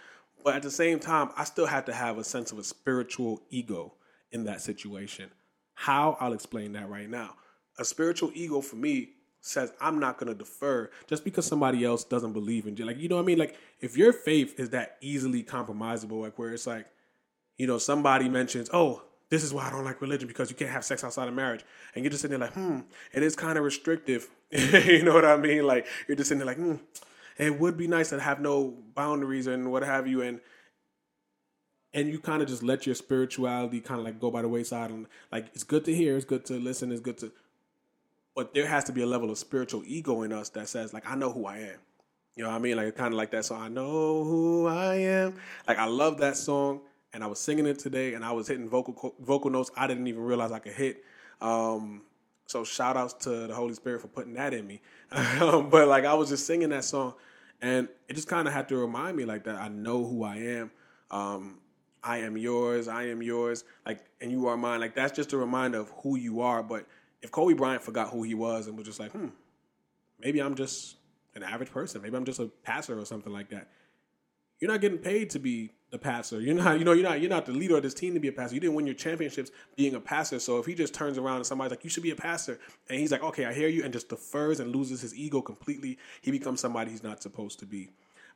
But 0.43 0.55
at 0.55 0.63
the 0.63 0.71
same 0.71 0.99
time, 0.99 1.29
I 1.37 1.43
still 1.43 1.67
had 1.67 1.85
to 1.85 1.93
have 1.93 2.17
a 2.17 2.23
sense 2.23 2.51
of 2.51 2.57
a 2.57 2.63
spiritual 2.63 3.41
ego 3.49 3.93
in 4.31 4.45
that 4.45 4.61
situation. 4.61 5.29
How 5.75 6.17
I'll 6.19 6.33
explain 6.33 6.73
that 6.73 6.89
right 6.89 7.09
now. 7.09 7.35
A 7.77 7.85
spiritual 7.85 8.31
ego 8.33 8.61
for 8.61 8.75
me 8.75 9.09
says 9.41 9.73
I'm 9.81 9.99
not 9.99 10.17
going 10.17 10.31
to 10.31 10.37
defer 10.37 10.89
just 11.07 11.23
because 11.23 11.45
somebody 11.45 11.83
else 11.83 12.03
doesn't 12.03 12.33
believe 12.33 12.67
in 12.67 12.77
you. 12.77 12.85
Like, 12.85 12.99
you 12.99 13.09
know 13.09 13.15
what 13.15 13.23
I 13.23 13.25
mean? 13.25 13.39
Like, 13.39 13.57
if 13.79 13.97
your 13.97 14.13
faith 14.13 14.59
is 14.59 14.69
that 14.69 14.97
easily 15.01 15.43
compromisable, 15.43 16.21
like 16.21 16.37
where 16.39 16.53
it's 16.53 16.67
like, 16.67 16.85
you 17.57 17.67
know, 17.67 17.77
somebody 17.77 18.29
mentions, 18.29 18.69
oh, 18.71 19.03
this 19.29 19.43
is 19.43 19.53
why 19.53 19.67
I 19.67 19.71
don't 19.71 19.85
like 19.85 20.01
religion 20.01 20.27
because 20.27 20.49
you 20.49 20.55
can't 20.55 20.71
have 20.71 20.85
sex 20.85 21.03
outside 21.03 21.27
of 21.27 21.33
marriage. 21.33 21.63
And 21.95 22.03
you're 22.03 22.11
just 22.11 22.21
sitting 22.21 22.39
there 22.39 22.47
like, 22.47 22.55
hmm, 22.55 22.81
it 23.13 23.23
is 23.23 23.35
kind 23.35 23.57
of 23.57 23.63
restrictive. 23.63 24.29
you 24.51 25.03
know 25.03 25.13
what 25.13 25.25
I 25.25 25.37
mean? 25.37 25.65
Like, 25.65 25.87
you're 26.07 26.17
just 26.17 26.29
sitting 26.29 26.39
there 26.39 26.47
like, 26.47 26.57
hmm, 26.57 26.75
it 27.37 27.59
would 27.59 27.77
be 27.77 27.87
nice 27.87 28.09
to 28.09 28.19
have 28.19 28.39
no 28.39 28.75
boundaries 28.93 29.47
and 29.47 29.71
what 29.71 29.83
have 29.83 30.07
you. 30.07 30.21
And, 30.21 30.41
and 31.93 32.09
you 32.09 32.19
kind 32.19 32.41
of 32.41 32.47
just 32.47 32.63
let 32.63 32.85
your 32.85 32.95
spirituality 32.95 33.79
kind 33.79 33.99
of 33.99 34.05
like 34.05 34.19
go 34.19 34.31
by 34.31 34.41
the 34.41 34.47
wayside 34.47 34.91
and 34.91 35.07
like 35.31 35.47
it's 35.53 35.63
good 35.63 35.83
to 35.85 35.93
hear 35.93 36.15
it's 36.15 36.25
good 36.25 36.45
to 36.45 36.53
listen 36.53 36.91
it's 36.91 37.01
good 37.01 37.17
to 37.17 37.31
but 38.35 38.53
there 38.53 38.67
has 38.67 38.83
to 38.85 38.91
be 38.91 39.01
a 39.01 39.05
level 39.05 39.29
of 39.29 39.37
spiritual 39.37 39.83
ego 39.85 40.21
in 40.23 40.31
us 40.31 40.49
that 40.49 40.67
says 40.67 40.93
like 40.93 41.09
I 41.09 41.15
know 41.15 41.31
who 41.31 41.45
I 41.45 41.57
am. 41.57 41.79
You 42.35 42.43
know 42.43 42.49
what 42.49 42.55
I 42.55 42.59
mean? 42.59 42.77
Like 42.77 42.95
kind 42.95 43.13
of 43.13 43.17
like 43.17 43.31
that 43.31 43.45
song. 43.45 43.61
I 43.61 43.67
know 43.67 44.23
who 44.23 44.67
I 44.67 44.95
am. 44.95 45.35
Like 45.67 45.77
I 45.77 45.85
love 45.85 46.19
that 46.19 46.37
song, 46.37 46.81
and 47.13 47.23
I 47.23 47.27
was 47.27 47.39
singing 47.39 47.65
it 47.65 47.79
today, 47.79 48.13
and 48.13 48.23
I 48.23 48.31
was 48.31 48.47
hitting 48.47 48.69
vocal 48.69 49.15
vocal 49.19 49.49
notes 49.49 49.69
I 49.75 49.87
didn't 49.87 50.07
even 50.07 50.21
realize 50.21 50.51
I 50.51 50.59
could 50.59 50.73
hit. 50.73 51.03
Um, 51.41 52.03
so 52.45 52.63
shout 52.63 52.97
outs 52.97 53.13
to 53.25 53.47
the 53.47 53.53
Holy 53.53 53.73
Spirit 53.73 54.01
for 54.01 54.07
putting 54.07 54.33
that 54.33 54.53
in 54.53 54.65
me. 54.65 54.81
um, 55.11 55.69
but 55.69 55.87
like 55.87 56.05
I 56.05 56.13
was 56.13 56.29
just 56.29 56.47
singing 56.47 56.69
that 56.69 56.85
song, 56.85 57.15
and 57.61 57.89
it 58.07 58.13
just 58.13 58.27
kind 58.27 58.47
of 58.47 58.53
had 58.53 58.69
to 58.69 58.77
remind 58.77 59.17
me 59.17 59.25
like 59.25 59.43
that 59.43 59.55
I 59.55 59.67
know 59.67 60.05
who 60.05 60.23
I 60.23 60.37
am. 60.37 60.71
Um, 61.09 61.57
I 62.03 62.19
am 62.19 62.37
yours. 62.37 62.87
I 62.87 63.03
am 63.09 63.21
yours. 63.21 63.63
Like, 63.85 64.05
and 64.21 64.31
you 64.31 64.47
are 64.47 64.57
mine. 64.57 64.79
Like 64.79 64.95
that's 64.95 65.15
just 65.15 65.33
a 65.33 65.37
reminder 65.37 65.79
of 65.79 65.91
who 66.01 66.17
you 66.17 66.41
are. 66.41 66.63
But 66.63 66.85
if 67.21 67.31
Kobe 67.31 67.53
Bryant 67.53 67.83
forgot 67.83 68.09
who 68.09 68.23
he 68.23 68.33
was 68.33 68.67
and 68.67 68.77
was 68.77 68.85
just 68.85 68.99
like, 68.99 69.11
hmm, 69.11 69.27
maybe 70.19 70.41
I'm 70.41 70.55
just 70.55 70.97
an 71.35 71.43
average 71.43 71.71
person, 71.71 72.01
maybe 72.01 72.17
I'm 72.17 72.25
just 72.25 72.39
a 72.39 72.47
passer 72.63 72.99
or 72.99 73.05
something 73.05 73.31
like 73.31 73.49
that. 73.49 73.69
You're 74.59 74.71
not 74.71 74.81
getting 74.81 74.99
paid 74.99 75.31
to 75.31 75.39
be 75.39 75.71
the 75.89 75.97
passer. 75.97 76.39
You're 76.39 76.55
not, 76.55 76.77
you 76.79 76.85
know, 76.85 76.93
you're 76.93 77.03
not, 77.03 77.19
you're 77.19 77.29
not 77.29 77.45
the 77.45 77.51
leader 77.51 77.77
of 77.77 77.83
this 77.83 77.93
team 77.93 78.13
to 78.13 78.19
be 78.19 78.27
a 78.27 78.31
passer. 78.31 78.53
You 78.53 78.61
didn't 78.61 78.75
win 78.75 78.85
your 78.85 78.95
championships 78.95 79.51
being 79.75 79.95
a 79.95 79.99
passer. 79.99 80.39
So 80.39 80.59
if 80.59 80.65
he 80.65 80.75
just 80.75 80.93
turns 80.93 81.17
around 81.17 81.37
and 81.37 81.45
somebody's 81.45 81.71
like, 81.71 81.83
you 81.83 81.89
should 81.89 82.03
be 82.03 82.11
a 82.11 82.15
passer, 82.15 82.59
and 82.89 82.99
he's 82.99 83.11
like, 83.11 83.23
okay, 83.23 83.45
I 83.45 83.53
hear 83.53 83.67
you, 83.67 83.83
and 83.83 83.91
just 83.91 84.09
defers 84.09 84.59
and 84.59 84.73
loses 84.73 85.01
his 85.01 85.15
ego 85.15 85.41
completely, 85.41 85.97
he 86.21 86.31
becomes 86.31 86.59
somebody 86.59 86.91
he's 86.91 87.03
not 87.03 87.21
supposed 87.21 87.59
to 87.59 87.65
be. 87.65 87.89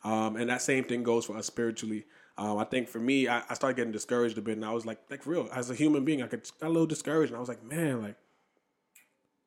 Um, 0.04 0.36
and 0.36 0.50
that 0.50 0.62
same 0.62 0.84
thing 0.84 1.04
goes 1.04 1.26
for 1.26 1.38
us 1.38 1.48
spiritually. 1.48 2.06
Um, 2.38 2.58
I 2.58 2.66
think 2.66 2.90
for 2.90 3.00
me, 3.00 3.28
I, 3.28 3.44
I, 3.50 3.54
started 3.54 3.78
getting 3.78 3.94
discouraged 3.94 4.38
a 4.38 4.42
bit, 4.42 4.58
and 4.58 4.66
I 4.66 4.74
was 4.74 4.86
like, 4.86 5.00
like 5.10 5.26
real, 5.26 5.48
as 5.54 5.70
a 5.70 5.76
human 5.76 6.04
being, 6.04 6.22
I 6.22 6.28
could 6.28 6.48
got 6.60 6.68
a 6.68 6.70
little 6.70 6.86
discouraged, 6.86 7.32
and 7.32 7.38
I 7.38 7.40
was 7.40 7.48
like, 7.48 7.64
man, 7.64 8.02
like 8.02 8.16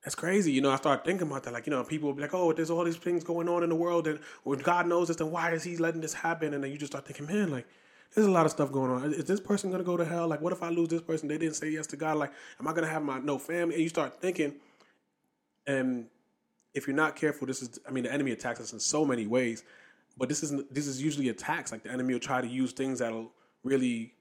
that's 0.08 0.14
crazy. 0.14 0.50
You 0.50 0.62
know, 0.62 0.70
I 0.70 0.76
started 0.76 1.04
thinking 1.04 1.26
about 1.26 1.42
that. 1.42 1.52
Like, 1.52 1.66
you 1.66 1.70
know, 1.70 1.84
people 1.84 2.10
be 2.14 2.22
like, 2.22 2.32
oh, 2.32 2.54
there's 2.54 2.70
all 2.70 2.82
these 2.82 2.96
things 2.96 3.22
going 3.22 3.46
on 3.46 3.62
in 3.62 3.68
the 3.68 3.74
world, 3.74 4.06
and 4.06 4.18
when 4.42 4.58
God 4.58 4.86
knows 4.86 5.08
this, 5.08 5.18
then 5.18 5.30
why 5.30 5.50
is 5.50 5.62
He 5.62 5.76
letting 5.76 6.00
this 6.00 6.14
happen? 6.14 6.54
And 6.54 6.64
then 6.64 6.70
you 6.70 6.78
just 6.78 6.92
start 6.92 7.04
thinking, 7.04 7.26
man, 7.26 7.50
like, 7.50 7.66
there's 8.14 8.26
a 8.26 8.30
lot 8.30 8.46
of 8.46 8.52
stuff 8.52 8.72
going 8.72 8.90
on. 8.90 9.12
Is 9.12 9.26
this 9.26 9.38
person 9.38 9.70
gonna 9.70 9.84
go 9.84 9.98
to 9.98 10.06
hell? 10.06 10.26
Like, 10.26 10.40
what 10.40 10.54
if 10.54 10.62
I 10.62 10.70
lose 10.70 10.88
this 10.88 11.02
person? 11.02 11.28
They 11.28 11.36
didn't 11.36 11.56
say 11.56 11.68
yes 11.68 11.86
to 11.88 11.98
God. 11.98 12.16
Like, 12.16 12.32
am 12.58 12.66
I 12.66 12.72
gonna 12.72 12.86
have 12.86 13.02
my 13.02 13.18
no 13.18 13.36
family? 13.36 13.74
And 13.74 13.82
you 13.82 13.90
start 13.90 14.18
thinking, 14.18 14.54
and 15.66 16.06
if 16.72 16.86
you're 16.86 16.96
not 16.96 17.14
careful, 17.14 17.46
this 17.46 17.60
is, 17.60 17.78
I 17.86 17.90
mean, 17.90 18.04
the 18.04 18.12
enemy 18.12 18.30
attacks 18.30 18.60
us 18.60 18.72
in 18.72 18.80
so 18.80 19.04
many 19.04 19.26
ways, 19.26 19.62
but 20.16 20.30
this 20.30 20.42
is 20.42 20.54
this 20.70 20.86
is 20.86 21.02
usually 21.02 21.28
attacks. 21.28 21.70
Like 21.70 21.82
the 21.82 21.92
enemy 21.92 22.14
will 22.14 22.20
try 22.20 22.40
to 22.40 22.48
use 22.48 22.72
things 22.72 23.00
that'll 23.00 23.30
really 23.62 24.14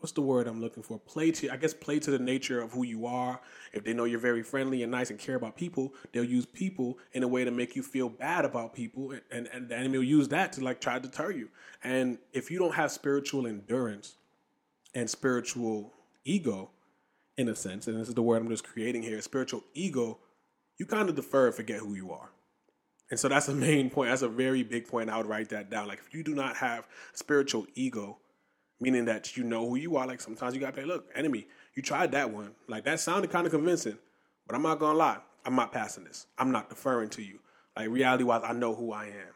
what's 0.00 0.12
the 0.12 0.20
word 0.20 0.46
I'm 0.46 0.60
looking 0.60 0.82
for? 0.82 0.98
Play 0.98 1.30
to, 1.32 1.50
I 1.50 1.56
guess, 1.56 1.74
play 1.74 1.98
to 2.00 2.10
the 2.10 2.18
nature 2.18 2.60
of 2.60 2.72
who 2.72 2.84
you 2.84 3.06
are. 3.06 3.40
If 3.72 3.84
they 3.84 3.92
know 3.92 4.04
you're 4.04 4.20
very 4.20 4.42
friendly 4.42 4.82
and 4.82 4.92
nice 4.92 5.10
and 5.10 5.18
care 5.18 5.36
about 5.36 5.56
people, 5.56 5.94
they'll 6.12 6.24
use 6.24 6.46
people 6.46 6.98
in 7.12 7.22
a 7.22 7.28
way 7.28 7.44
to 7.44 7.50
make 7.50 7.74
you 7.76 7.82
feel 7.82 8.08
bad 8.08 8.44
about 8.44 8.74
people, 8.74 9.14
and, 9.30 9.48
and 9.52 9.68
the 9.68 9.76
enemy 9.76 9.98
will 9.98 10.04
use 10.04 10.28
that 10.28 10.52
to 10.54 10.64
like 10.64 10.80
try 10.80 10.94
to 10.94 11.00
deter 11.00 11.30
you. 11.30 11.48
And 11.82 12.18
if 12.32 12.50
you 12.50 12.58
don't 12.58 12.74
have 12.74 12.90
spiritual 12.90 13.46
endurance 13.46 14.16
and 14.94 15.08
spiritual 15.08 15.92
ego, 16.24 16.70
in 17.36 17.48
a 17.48 17.54
sense, 17.54 17.86
and 17.86 18.00
this 18.00 18.08
is 18.08 18.14
the 18.14 18.22
word 18.22 18.40
I'm 18.40 18.48
just 18.48 18.64
creating 18.64 19.02
here, 19.02 19.20
spiritual 19.20 19.62
ego, 19.74 20.18
you 20.78 20.86
kind 20.86 21.08
of 21.08 21.14
defer 21.14 21.46
and 21.46 21.54
forget 21.54 21.80
who 21.80 21.94
you 21.94 22.12
are. 22.12 22.30
And 23.10 23.20
so 23.20 23.28
that's 23.28 23.46
the 23.46 23.54
main 23.54 23.90
point. 23.90 24.10
That's 24.10 24.22
a 24.22 24.28
very 24.28 24.62
big 24.62 24.88
point. 24.88 25.10
I 25.10 25.16
would 25.16 25.26
write 25.26 25.50
that 25.50 25.70
down. 25.70 25.86
Like 25.86 25.98
if 25.98 26.12
you 26.14 26.22
do 26.22 26.34
not 26.34 26.56
have 26.56 26.86
spiritual 27.12 27.66
ego, 27.74 28.18
meaning 28.80 29.04
that 29.06 29.36
you 29.36 29.44
know 29.44 29.68
who 29.68 29.76
you 29.76 29.96
are, 29.96 30.06
like 30.06 30.20
sometimes 30.20 30.54
you 30.54 30.60
gotta 30.60 30.72
play, 30.72 30.84
look, 30.84 31.08
enemy, 31.14 31.46
you 31.74 31.82
tried 31.82 32.12
that 32.12 32.30
one. 32.30 32.52
Like 32.68 32.84
that 32.84 33.00
sounded 33.00 33.30
kind 33.30 33.46
of 33.46 33.52
convincing, 33.52 33.98
but 34.46 34.54
I'm 34.54 34.62
not 34.62 34.78
gonna 34.78 34.98
lie. 34.98 35.18
I'm 35.44 35.54
not 35.54 35.72
passing 35.72 36.04
this. 36.04 36.26
I'm 36.38 36.50
not 36.50 36.68
deferring 36.68 37.10
to 37.10 37.22
you. 37.22 37.38
Like 37.76 37.88
reality 37.88 38.24
wise, 38.24 38.42
I 38.44 38.52
know 38.52 38.74
who 38.74 38.92
I 38.92 39.06
am. 39.06 39.34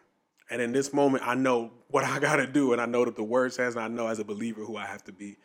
And 0.51 0.61
in 0.61 0.73
this 0.73 0.93
moment, 0.93 1.27
I 1.27 1.35
know 1.35 1.71
what 1.89 2.05
I 2.05 2.19
gotta 2.19 2.47
do, 2.47 2.73
and 2.73 2.81
I 2.81 2.87
know 2.87 3.05
that 3.05 3.17
the 3.17 3.25
word 3.25 3.53
says, 3.53 3.77
and 3.77 3.85
I 3.85 3.89
know 3.89 4.09
as 4.09 4.19
a 4.19 4.25
believer 4.25 4.65
who 4.65 4.77
I 4.77 4.87
have 4.87 5.05
to 5.05 5.13
be. 5.13 5.37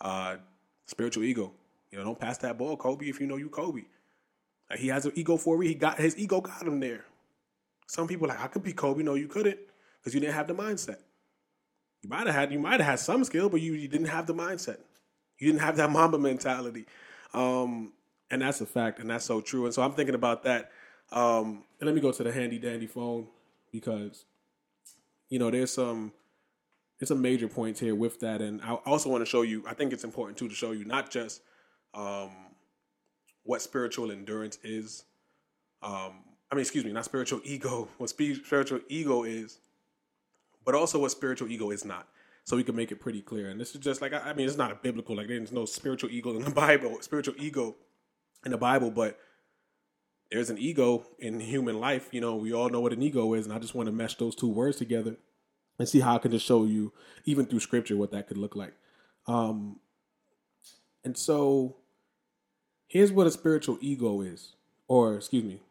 Uh, 0.00 0.36
spiritual 0.88 1.24
ego. 1.24 1.52
You 1.90 1.98
know, 1.98 2.04
don't 2.04 2.18
pass 2.18 2.38
that 2.38 2.58
ball, 2.58 2.76
Kobe, 2.76 3.06
if 3.06 3.20
you 3.20 3.26
know 3.26 3.36
you 3.36 3.48
Kobe. 3.48 3.82
Like 4.68 4.80
he 4.80 4.88
has 4.88 5.06
an 5.06 5.12
ego 5.14 5.36
for 5.36 5.62
it. 5.62 5.68
He 5.68 5.74
got 5.74 5.98
his 5.98 6.18
ego 6.18 6.40
got 6.40 6.62
him 6.62 6.80
there. 6.80 7.04
Some 7.86 8.06
people 8.06 8.28
like, 8.28 8.40
I 8.40 8.48
could 8.48 8.62
be 8.62 8.72
Kobe. 8.72 9.02
No, 9.02 9.14
you 9.14 9.28
couldn't, 9.28 9.58
because 10.00 10.12
you 10.12 10.20
didn't 10.20 10.34
have 10.34 10.48
the 10.48 10.54
mindset. 10.54 10.98
You 12.02 12.08
might 12.08 12.26
have 12.26 12.34
had 12.34 12.52
you 12.52 12.58
might 12.58 12.80
have 12.80 12.88
had 12.88 13.00
some 13.00 13.24
skill, 13.24 13.48
but 13.48 13.60
you, 13.60 13.74
you 13.74 13.88
didn't 13.88 14.08
have 14.08 14.26
the 14.26 14.34
mindset. 14.34 14.78
You 15.38 15.48
didn't 15.48 15.62
have 15.62 15.76
that 15.76 15.90
Mamba 15.90 16.18
mentality. 16.18 16.86
Um, 17.34 17.92
and 18.30 18.42
that's 18.42 18.60
a 18.60 18.66
fact, 18.66 18.98
and 18.98 19.10
that's 19.10 19.24
so 19.24 19.40
true. 19.40 19.64
And 19.64 19.74
so 19.74 19.82
I'm 19.82 19.92
thinking 19.92 20.14
about 20.14 20.44
that. 20.44 20.70
Um, 21.10 21.64
and 21.80 21.86
let 21.86 21.94
me 21.94 22.00
go 22.00 22.12
to 22.12 22.22
the 22.22 22.32
handy 22.32 22.58
dandy 22.58 22.86
phone 22.86 23.28
because 23.72 24.24
you 25.28 25.38
know 25.38 25.50
there's 25.50 25.72
some 25.72 26.12
there's 26.98 27.08
some 27.08 27.22
major 27.22 27.48
points 27.48 27.80
here 27.80 27.94
with 27.94 28.20
that, 28.20 28.42
and 28.42 28.60
I 28.62 28.74
also 28.74 29.08
want 29.08 29.22
to 29.22 29.26
show 29.26 29.42
you. 29.42 29.64
I 29.66 29.74
think 29.74 29.92
it's 29.92 30.04
important 30.04 30.38
too 30.38 30.48
to 30.48 30.54
show 30.54 30.72
you 30.72 30.84
not 30.84 31.10
just 31.10 31.42
um, 31.94 32.30
what 33.44 33.62
spiritual 33.62 34.10
endurance 34.10 34.58
is. 34.62 35.04
Um, 35.82 36.24
I 36.50 36.54
mean, 36.54 36.62
excuse 36.62 36.84
me, 36.84 36.92
not 36.92 37.04
spiritual 37.04 37.40
ego. 37.44 37.88
What 37.98 38.10
spiritual 38.10 38.80
ego 38.88 39.24
is, 39.24 39.58
but 40.68 40.74
also 40.74 40.98
what 40.98 41.10
spiritual 41.10 41.50
ego 41.50 41.70
is 41.70 41.82
not. 41.82 42.06
So 42.44 42.54
we 42.54 42.62
can 42.62 42.76
make 42.76 42.92
it 42.92 43.00
pretty 43.00 43.22
clear. 43.22 43.48
And 43.48 43.58
this 43.58 43.74
is 43.74 43.80
just 43.80 44.02
like 44.02 44.12
I 44.12 44.34
mean, 44.34 44.46
it's 44.46 44.58
not 44.58 44.70
a 44.70 44.74
biblical 44.74 45.16
like 45.16 45.26
there's 45.26 45.50
no 45.50 45.64
spiritual 45.64 46.10
ego 46.10 46.36
in 46.36 46.44
the 46.44 46.50
Bible, 46.66 46.98
spiritual 47.00 47.36
ego 47.38 47.76
in 48.44 48.50
the 48.50 48.58
Bible, 48.58 48.90
but 48.90 49.18
there's 50.30 50.50
an 50.50 50.58
ego 50.58 51.06
in 51.18 51.40
human 51.40 51.80
life. 51.80 52.10
You 52.12 52.20
know, 52.20 52.36
we 52.36 52.52
all 52.52 52.68
know 52.68 52.80
what 52.80 52.92
an 52.92 53.02
ego 53.02 53.32
is, 53.32 53.46
and 53.46 53.54
I 53.54 53.58
just 53.58 53.74
want 53.74 53.86
to 53.86 53.92
mesh 53.92 54.16
those 54.16 54.34
two 54.34 54.50
words 54.50 54.76
together 54.76 55.16
and 55.78 55.88
see 55.88 56.00
how 56.00 56.16
I 56.16 56.18
can 56.18 56.32
just 56.32 56.44
show 56.44 56.66
you, 56.66 56.92
even 57.24 57.46
through 57.46 57.60
scripture, 57.60 57.96
what 57.96 58.10
that 58.10 58.28
could 58.28 58.36
look 58.36 58.54
like. 58.54 58.74
Um, 59.26 59.80
and 61.02 61.16
so 61.16 61.76
here's 62.88 63.10
what 63.10 63.26
a 63.26 63.30
spiritual 63.30 63.78
ego 63.80 64.20
is, 64.20 64.52
or 64.86 65.14
excuse 65.14 65.44
me, 65.44 65.62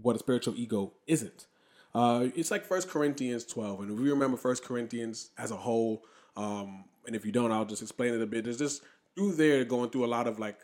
what 0.00 0.16
a 0.16 0.18
spiritual 0.18 0.54
ego 0.56 0.94
isn't. 1.06 1.44
Uh, 1.98 2.28
it's 2.36 2.52
like 2.52 2.64
First 2.64 2.88
Corinthians 2.88 3.44
12, 3.44 3.80
and 3.80 3.90
if 3.90 3.98
you 3.98 4.12
remember 4.12 4.36
First 4.36 4.62
Corinthians 4.62 5.30
as 5.36 5.50
a 5.50 5.56
whole, 5.56 6.04
um, 6.36 6.84
and 7.08 7.16
if 7.16 7.26
you 7.26 7.32
don't, 7.32 7.50
I'll 7.50 7.64
just 7.64 7.82
explain 7.82 8.14
it 8.14 8.22
a 8.22 8.26
bit. 8.26 8.44
There's 8.44 8.58
just 8.58 8.84
through 9.16 9.32
there 9.32 9.64
going 9.64 9.90
through 9.90 10.04
a 10.04 10.06
lot 10.06 10.28
of 10.28 10.38
like 10.38 10.60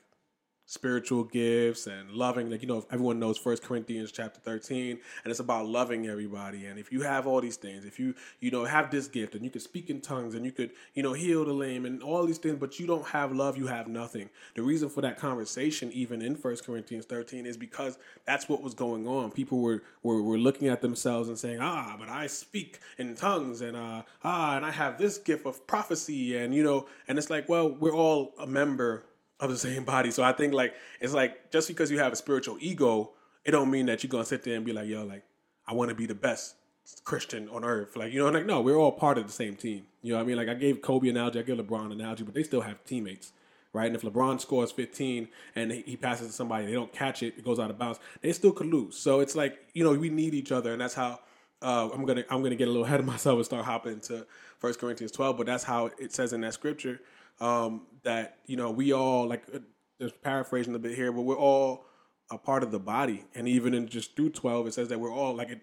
spiritual 0.66 1.24
gifts 1.24 1.86
and 1.86 2.10
loving 2.10 2.50
like 2.50 2.62
you 2.62 2.68
know 2.68 2.84
everyone 2.90 3.18
knows 3.18 3.36
first 3.36 3.62
corinthians 3.62 4.10
chapter 4.10 4.40
13 4.40 4.90
and 4.92 5.30
it's 5.30 5.40
about 5.40 5.66
loving 5.66 6.06
everybody 6.06 6.66
and 6.66 6.78
if 6.78 6.90
you 6.90 7.02
have 7.02 7.26
all 7.26 7.40
these 7.40 7.56
things 7.56 7.84
if 7.84 7.98
you 7.98 8.14
you 8.40 8.50
know 8.50 8.64
have 8.64 8.90
this 8.90 9.06
gift 9.08 9.34
and 9.34 9.44
you 9.44 9.50
could 9.50 9.62
speak 9.62 9.90
in 9.90 10.00
tongues 10.00 10.34
and 10.34 10.44
you 10.44 10.52
could 10.52 10.70
you 10.94 11.02
know 11.02 11.12
heal 11.12 11.44
the 11.44 11.52
lame 11.52 11.84
and 11.84 12.02
all 12.02 12.24
these 12.24 12.38
things 12.38 12.56
but 12.58 12.78
you 12.80 12.86
don't 12.86 13.06
have 13.06 13.32
love 13.32 13.56
you 13.56 13.66
have 13.66 13.88
nothing. 13.88 14.30
The 14.54 14.62
reason 14.62 14.88
for 14.88 15.00
that 15.02 15.18
conversation 15.18 15.90
even 15.92 16.22
in 16.22 16.36
first 16.36 16.64
corinthians 16.64 17.06
13 17.06 17.46
is 17.46 17.56
because 17.56 17.98
that's 18.24 18.48
what 18.48 18.62
was 18.62 18.74
going 18.74 19.06
on. 19.06 19.30
People 19.30 19.58
were 19.58 19.82
were, 20.02 20.22
were 20.22 20.38
looking 20.38 20.68
at 20.68 20.80
themselves 20.80 21.28
and 21.28 21.38
saying 21.38 21.58
ah 21.60 21.96
but 21.98 22.08
i 22.08 22.26
speak 22.26 22.78
in 22.98 23.14
tongues 23.14 23.60
and 23.60 23.76
uh 23.76 24.02
ah 24.22 24.56
and 24.56 24.64
i 24.64 24.70
have 24.70 24.98
this 24.98 25.18
gift 25.18 25.46
of 25.46 25.66
prophecy 25.66 26.36
and 26.36 26.54
you 26.54 26.62
know 26.62 26.86
and 27.08 27.18
it's 27.18 27.30
like 27.30 27.48
well 27.48 27.68
we're 27.68 27.94
all 27.94 28.32
a 28.38 28.46
member 28.46 29.04
of 29.44 29.50
the 29.50 29.58
same 29.58 29.84
body. 29.84 30.10
So 30.10 30.22
I 30.22 30.32
think 30.32 30.54
like 30.54 30.74
it's 31.00 31.14
like 31.14 31.50
just 31.50 31.68
because 31.68 31.90
you 31.90 31.98
have 31.98 32.12
a 32.12 32.16
spiritual 32.16 32.56
ego, 32.60 33.10
it 33.44 33.50
don't 33.50 33.70
mean 33.70 33.86
that 33.86 34.02
you're 34.02 34.10
gonna 34.10 34.24
sit 34.24 34.42
there 34.44 34.56
and 34.56 34.64
be 34.64 34.72
like, 34.72 34.88
yo, 34.88 35.04
like 35.04 35.24
I 35.66 35.74
want 35.74 35.90
to 35.90 35.94
be 35.94 36.06
the 36.06 36.14
best 36.14 36.56
Christian 37.04 37.48
on 37.48 37.64
earth. 37.64 37.96
Like 37.96 38.12
you 38.12 38.20
know, 38.20 38.30
like 38.30 38.46
no, 38.46 38.60
we're 38.60 38.76
all 38.76 38.92
part 38.92 39.18
of 39.18 39.26
the 39.26 39.32
same 39.32 39.56
team. 39.56 39.86
You 40.02 40.12
know 40.12 40.18
what 40.18 40.24
I 40.24 40.26
mean? 40.26 40.36
Like 40.36 40.48
I 40.48 40.54
gave 40.54 40.82
Kobe 40.82 41.08
analogy, 41.08 41.38
I 41.38 41.42
gave 41.42 41.56
LeBron 41.56 41.92
analogy, 41.92 42.24
but 42.24 42.34
they 42.34 42.42
still 42.42 42.62
have 42.62 42.84
teammates. 42.84 43.32
Right, 43.72 43.86
and 43.88 43.96
if 43.96 44.02
LeBron 44.02 44.40
scores 44.40 44.70
15 44.70 45.26
and 45.56 45.72
he 45.72 45.96
passes 45.96 46.28
to 46.28 46.32
somebody, 46.32 46.66
they 46.66 46.74
don't 46.74 46.92
catch 46.92 47.24
it, 47.24 47.34
it 47.36 47.44
goes 47.44 47.58
out 47.58 47.70
of 47.70 47.78
bounds. 47.78 47.98
They 48.20 48.32
still 48.32 48.52
could 48.52 48.68
lose. 48.68 48.96
So 48.96 49.18
it's 49.18 49.34
like 49.34 49.58
you 49.72 49.82
know 49.82 49.92
we 49.94 50.10
need 50.10 50.32
each 50.32 50.52
other, 50.52 50.72
and 50.72 50.80
that's 50.80 50.94
how 50.94 51.18
uh, 51.60 51.88
I'm 51.92 52.04
gonna 52.04 52.24
I'm 52.30 52.42
gonna 52.42 52.54
get 52.54 52.68
a 52.68 52.70
little 52.70 52.84
ahead 52.84 53.00
of 53.00 53.06
myself 53.06 53.36
and 53.36 53.44
start 53.44 53.64
hopping 53.64 53.98
to 54.02 54.26
First 54.58 54.78
Corinthians 54.78 55.10
12. 55.10 55.36
But 55.36 55.46
that's 55.46 55.64
how 55.64 55.90
it 55.98 56.12
says 56.12 56.32
in 56.32 56.42
that 56.42 56.54
scripture 56.54 57.00
um, 57.40 57.86
that 58.02 58.38
you 58.46 58.56
know 58.56 58.70
we 58.70 58.92
all 58.92 59.26
like 59.26 59.44
uh, 59.54 59.58
just 60.00 60.20
paraphrasing 60.22 60.74
a 60.74 60.78
bit 60.78 60.94
here, 60.94 61.12
but 61.12 61.22
we're 61.22 61.38
all 61.38 61.86
a 62.30 62.38
part 62.38 62.62
of 62.62 62.70
the 62.70 62.78
body, 62.78 63.24
and 63.34 63.48
even 63.48 63.74
in 63.74 63.88
just 63.88 64.16
through 64.16 64.30
twelve, 64.30 64.66
it 64.66 64.74
says 64.74 64.88
that 64.88 65.00
we're 65.00 65.12
all 65.12 65.34
like 65.34 65.50
a 65.50 65.60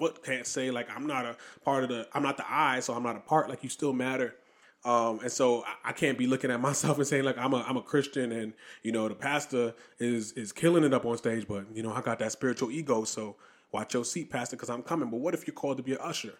foot 0.00 0.24
can't 0.24 0.46
say 0.46 0.70
like 0.70 0.88
I'm 0.94 1.06
not 1.06 1.26
a 1.26 1.36
part 1.64 1.84
of 1.84 1.90
the 1.90 2.08
I'm 2.12 2.22
not 2.22 2.36
the 2.36 2.50
eye, 2.50 2.80
so 2.80 2.94
I'm 2.94 3.02
not 3.02 3.16
a 3.16 3.20
part. 3.20 3.48
Like 3.48 3.62
you 3.62 3.68
still 3.68 3.92
matter. 3.92 4.34
Um, 4.82 5.20
and 5.20 5.30
so 5.30 5.62
I, 5.64 5.90
I 5.90 5.92
can't 5.92 6.16
be 6.16 6.26
looking 6.26 6.50
at 6.50 6.60
myself 6.68 6.98
and 6.98 7.06
saying 7.06 7.24
like 7.24 7.38
I'm 7.38 7.52
a 7.52 7.62
I'm 7.62 7.76
a 7.76 7.82
Christian 7.82 8.32
and 8.32 8.54
you 8.82 8.92
know 8.92 9.08
the 9.08 9.14
pastor 9.14 9.74
is 9.98 10.32
is 10.32 10.52
killing 10.52 10.84
it 10.84 10.94
up 10.94 11.04
on 11.04 11.18
stage, 11.18 11.46
but 11.46 11.66
you 11.74 11.82
know 11.82 11.92
I 11.92 12.00
got 12.00 12.18
that 12.20 12.32
spiritual 12.32 12.70
ego, 12.70 13.04
so 13.04 13.36
watch 13.72 13.94
your 13.94 14.04
seat, 14.04 14.30
pastor, 14.30 14.56
because 14.56 14.70
I'm 14.70 14.82
coming. 14.82 15.10
But 15.10 15.20
what 15.20 15.34
if 15.34 15.46
you're 15.46 15.54
called 15.54 15.76
to 15.76 15.82
be 15.82 15.92
an 15.92 15.98
usher? 16.00 16.34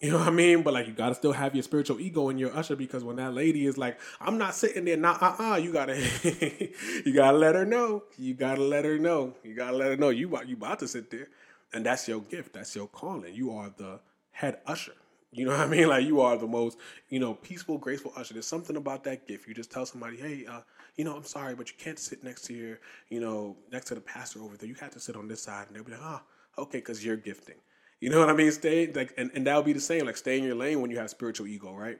You 0.00 0.12
know 0.12 0.18
what 0.18 0.28
I 0.28 0.30
mean? 0.30 0.62
But 0.62 0.74
like, 0.74 0.86
you 0.86 0.92
gotta 0.92 1.14
still 1.16 1.32
have 1.32 1.54
your 1.56 1.64
spiritual 1.64 1.98
ego 2.00 2.28
in 2.28 2.38
your 2.38 2.56
usher 2.56 2.76
because 2.76 3.02
when 3.02 3.16
that 3.16 3.34
lady 3.34 3.66
is 3.66 3.76
like, 3.76 3.98
"I'm 4.20 4.38
not 4.38 4.54
sitting 4.54 4.84
there," 4.84 4.96
not 4.96 5.20
uh 5.20 5.34
uh, 5.40 5.56
you 5.56 5.72
gotta, 5.72 5.96
you 7.04 7.12
gotta 7.12 7.36
let 7.36 7.56
her 7.56 7.64
know. 7.64 8.04
You 8.16 8.34
gotta 8.34 8.62
let 8.62 8.84
her 8.84 8.96
know. 8.98 9.34
You 9.42 9.54
gotta 9.56 9.76
let 9.76 9.88
her 9.88 9.96
know 9.96 10.10
you 10.10 10.28
you 10.46 10.54
about 10.56 10.78
to 10.80 10.88
sit 10.88 11.10
there, 11.10 11.28
and 11.72 11.84
that's 11.84 12.06
your 12.06 12.20
gift. 12.20 12.52
That's 12.52 12.76
your 12.76 12.86
calling. 12.86 13.34
You 13.34 13.50
are 13.52 13.70
the 13.76 13.98
head 14.30 14.58
usher. 14.66 14.94
You 15.32 15.46
know 15.46 15.50
what 15.50 15.60
I 15.60 15.66
mean? 15.66 15.88
Like 15.88 16.06
you 16.06 16.20
are 16.20 16.36
the 16.36 16.46
most, 16.46 16.78
you 17.08 17.18
know, 17.18 17.34
peaceful, 17.34 17.76
graceful 17.76 18.12
usher. 18.16 18.34
There's 18.34 18.46
something 18.46 18.76
about 18.76 19.02
that 19.04 19.26
gift. 19.26 19.48
You 19.48 19.54
just 19.54 19.72
tell 19.72 19.84
somebody, 19.84 20.16
"Hey, 20.16 20.46
uh, 20.46 20.60
you 20.96 21.04
know, 21.04 21.16
I'm 21.16 21.24
sorry, 21.24 21.56
but 21.56 21.70
you 21.70 21.76
can't 21.76 21.98
sit 21.98 22.22
next 22.22 22.42
to 22.42 22.54
your, 22.54 22.78
you 23.08 23.18
know, 23.18 23.56
next 23.72 23.86
to 23.86 23.96
the 23.96 24.00
pastor 24.00 24.42
over 24.44 24.56
there. 24.56 24.68
You 24.68 24.76
have 24.76 24.92
to 24.92 25.00
sit 25.00 25.16
on 25.16 25.26
this 25.26 25.42
side." 25.42 25.66
And 25.66 25.74
they'll 25.76 25.82
be 25.84 25.90
like, 25.92 26.00
"Ah, 26.02 26.22
oh, 26.56 26.62
okay, 26.62 26.78
because 26.78 27.04
you're 27.04 27.16
gifting." 27.16 27.56
You 28.00 28.10
know 28.10 28.20
what 28.20 28.30
I 28.30 28.32
mean? 28.32 28.52
Stay 28.52 28.90
like, 28.92 29.12
and, 29.18 29.30
and 29.34 29.46
that 29.46 29.56
would 29.56 29.64
be 29.64 29.72
the 29.72 29.80
same. 29.80 30.06
Like, 30.06 30.16
stay 30.16 30.38
in 30.38 30.44
your 30.44 30.54
lane 30.54 30.80
when 30.80 30.90
you 30.90 30.98
have 30.98 31.10
spiritual 31.10 31.46
ego, 31.46 31.74
right? 31.74 31.98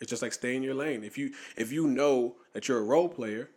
It's 0.00 0.10
just 0.10 0.22
like 0.22 0.32
stay 0.32 0.54
in 0.54 0.62
your 0.62 0.74
lane. 0.74 1.02
If 1.04 1.18
you 1.18 1.32
if 1.56 1.72
you 1.72 1.86
know 1.86 2.36
that 2.52 2.68
you're 2.68 2.78
a 2.78 2.82
role 2.82 3.08
player, 3.08 3.50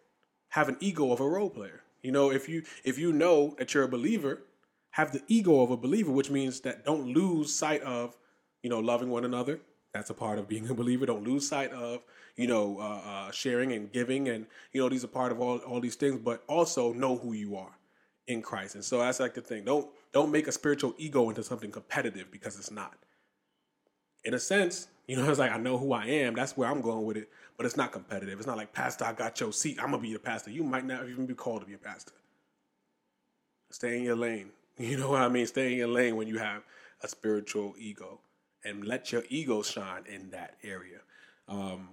have 0.50 0.70
an 0.70 0.78
ego 0.80 1.12
of 1.12 1.20
a 1.20 1.28
role 1.28 1.50
player. 1.50 1.82
You 2.02 2.12
know, 2.12 2.32
if 2.32 2.50
you 2.50 2.64
if 2.84 2.98
you 2.98 3.12
know 3.12 3.56
that 3.60 3.74
you're 3.74 3.84
a 3.84 3.90
believer, 3.90 4.44
have 4.92 5.12
the 5.12 5.22
ego 5.28 5.62
of 5.62 5.72
a 5.72 5.78
believer, 5.78 6.12
which 6.12 6.30
means 6.32 6.62
that 6.62 6.86
don't 6.86 7.14
lose 7.14 7.54
sight 7.54 7.82
of, 7.84 8.18
you 8.64 8.70
know, 8.70 8.80
loving 8.80 9.10
one 9.10 9.26
another. 9.26 9.60
That's 9.94 10.10
a 10.10 10.14
part 10.14 10.40
of 10.40 10.48
being 10.48 10.70
a 10.70 10.74
believer. 10.74 11.06
Don't 11.06 11.24
lose 11.26 11.48
sight 11.48 11.72
of, 11.72 12.02
you 12.38 12.48
know, 12.48 12.80
uh, 12.80 13.02
uh, 13.06 13.32
sharing 13.32 13.74
and 13.74 13.92
giving, 13.92 14.30
and 14.30 14.48
you 14.72 14.82
know, 14.82 14.90
these 14.90 15.04
are 15.04 15.08
part 15.08 15.32
of 15.32 15.42
all 15.42 15.58
all 15.60 15.82
these 15.82 15.96
things. 15.96 16.18
But 16.18 16.44
also 16.48 16.94
know 16.94 17.18
who 17.18 17.34
you 17.34 17.56
are 17.58 17.78
in 18.28 18.42
Christ. 18.42 18.76
And 18.76 18.84
so 18.84 19.00
that's 19.00 19.20
like 19.20 19.34
the 19.34 19.42
thing. 19.42 19.66
Don't 19.66 19.88
don't 20.14 20.32
make 20.32 20.48
a 20.48 20.52
spiritual 20.52 20.94
ego 20.98 21.30
into 21.30 21.44
something 21.44 21.72
competitive 21.72 22.32
because 22.32 22.58
it's 22.58 22.72
not. 22.72 22.94
In 24.24 24.34
a 24.34 24.40
sense, 24.40 24.88
you 25.08 25.16
know, 25.16 25.28
it's 25.30 25.40
like 25.40 25.52
I 25.52 25.58
know 25.58 25.78
who 25.78 25.94
I 25.94 26.06
am. 26.06 26.36
That's 26.36 26.56
where 26.58 26.70
I'm 26.70 26.82
going 26.82 27.06
with 27.06 27.18
it. 27.18 27.30
But 27.58 27.66
it's 27.66 27.78
not 27.78 27.92
competitive. 27.92 28.40
It's 28.40 28.48
not 28.48 28.58
like 28.58 28.74
pastor, 28.74 29.06
I 29.06 29.14
got 29.14 29.40
your 29.40 29.54
seat. 29.54 29.78
I'm 29.80 29.92
gonna 29.92 30.02
be 30.02 30.14
the 30.14 30.20
pastor. 30.20 30.52
You 30.52 30.64
might 30.64 30.86
not 30.86 31.08
even 31.08 31.26
be 31.26 31.34
called 31.34 31.62
to 31.62 31.68
be 31.68 31.74
a 31.74 31.78
pastor. 31.78 32.14
Stay 33.70 33.98
in 33.98 34.04
your 34.04 34.16
lane. 34.16 34.50
You 34.78 34.98
know 34.98 35.12
what 35.12 35.22
I 35.22 35.28
mean? 35.28 35.46
Stay 35.46 35.74
in 35.74 35.78
your 35.78 35.90
lane 35.90 36.16
when 36.16 36.28
you 36.28 36.40
have 36.40 36.64
a 37.04 37.08
spiritual 37.08 37.76
ego, 37.78 38.20
and 38.64 38.84
let 38.84 39.12
your 39.12 39.22
ego 39.30 39.62
shine 39.62 40.04
in 40.08 40.32
that 40.32 40.56
area. 40.64 41.02
Um, 41.48 41.90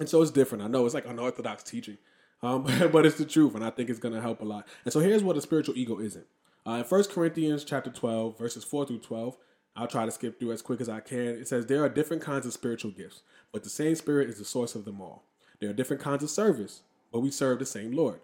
and 0.00 0.08
so 0.08 0.20
it's 0.20 0.30
different. 0.30 0.64
I 0.64 0.66
know 0.66 0.84
it's 0.84 0.94
like 0.94 1.06
unorthodox 1.06 1.62
teaching, 1.62 1.96
um, 2.42 2.64
but 2.92 3.06
it's 3.06 3.16
the 3.16 3.24
truth, 3.24 3.54
and 3.54 3.64
I 3.64 3.70
think 3.70 3.88
it's 3.88 4.00
to 4.00 4.20
help 4.20 4.42
a 4.42 4.44
lot. 4.44 4.66
And 4.84 4.92
so 4.92 5.00
here's 5.00 5.22
what 5.22 5.36
a 5.38 5.40
spiritual 5.40 5.78
ego 5.78 5.98
isn't. 5.98 6.26
Uh, 6.66 6.72
in 6.72 6.84
1 6.84 7.04
Corinthians 7.04 7.64
chapter 7.64 7.90
12, 7.90 8.38
verses 8.38 8.64
4 8.64 8.86
through 8.86 9.00
12, 9.00 9.36
I'll 9.76 9.86
try 9.86 10.06
to 10.06 10.10
skip 10.10 10.38
through 10.38 10.52
as 10.52 10.62
quick 10.62 10.80
as 10.80 10.88
I 10.88 11.00
can. 11.00 11.18
It 11.18 11.48
says, 11.48 11.66
There 11.66 11.84
are 11.84 11.88
different 11.88 12.22
kinds 12.22 12.46
of 12.46 12.52
spiritual 12.52 12.92
gifts, 12.92 13.22
but 13.52 13.64
the 13.64 13.70
same 13.70 13.94
Spirit 13.96 14.30
is 14.30 14.38
the 14.38 14.44
source 14.44 14.74
of 14.74 14.84
them 14.84 15.00
all. 15.00 15.24
There 15.60 15.68
are 15.68 15.74
different 15.74 16.02
kinds 16.02 16.22
of 16.22 16.30
service, 16.30 16.82
but 17.12 17.20
we 17.20 17.30
serve 17.30 17.58
the 17.58 17.66
same 17.66 17.92
Lord. 17.92 18.20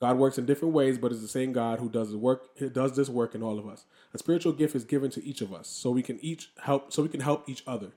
God 0.00 0.18
works 0.18 0.36
in 0.36 0.46
different 0.46 0.74
ways, 0.74 0.98
but 0.98 1.12
it's 1.12 1.22
the 1.22 1.28
same 1.28 1.52
God 1.52 1.78
who 1.78 1.88
does 1.88 2.14
work 2.16 2.58
does 2.72 2.96
this 2.96 3.08
work 3.08 3.36
in 3.36 3.42
all 3.42 3.58
of 3.58 3.68
us. 3.68 3.84
A 4.12 4.18
spiritual 4.18 4.52
gift 4.52 4.74
is 4.74 4.84
given 4.84 5.10
to 5.12 5.24
each 5.24 5.40
of 5.40 5.54
us, 5.54 5.68
so 5.68 5.92
we 5.92 6.02
can 6.02 6.18
each 6.20 6.50
help 6.60 6.92
so 6.92 7.02
we 7.02 7.08
can 7.08 7.20
help 7.20 7.48
each 7.48 7.62
other. 7.68 7.92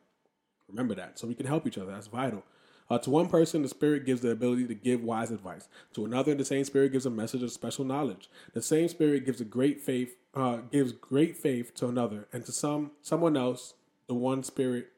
Remember 0.68 0.94
that. 0.96 1.18
So 1.18 1.27
we 1.27 1.34
can 1.34 1.48
help 1.48 1.65
each 1.65 1.80
other. 1.80 1.92
That's 1.92 2.08
vital. 2.08 2.44
Uh, 2.89 2.98
to 3.00 3.10
one 3.10 3.27
person, 3.27 3.62
the 3.62 3.68
Spirit 3.68 4.06
gives 4.06 4.22
the 4.22 4.30
ability 4.30 4.68
to 4.68 4.75
give 4.75 5.01
wise 5.01 5.32
advice. 5.32 5.68
To 5.94 6.06
another, 6.06 6.36
the 6.36 6.46
same 6.46 6.63
Spirit 6.65 6.92
gives 6.92 7.06
a 7.06 7.10
message 7.10 7.42
of 7.42 7.51
special 7.51 7.84
knowledge. 7.84 8.30
The 8.54 8.62
same 8.62 8.88
Spirit 8.88 9.25
gives 9.25 9.42
a 9.42 9.46
great 9.46 9.82
faith, 9.82 10.15
uh, 10.36 10.58
gives 10.72 10.92
great 10.92 11.36
faith 11.36 11.74
to 11.75 11.88
another, 11.88 12.27
and 12.32 12.46
to 12.46 12.51
some 12.51 12.92
someone 13.01 13.36
else, 13.36 13.74
the 14.08 14.13
one 14.13 14.44
Spirit 14.44 14.92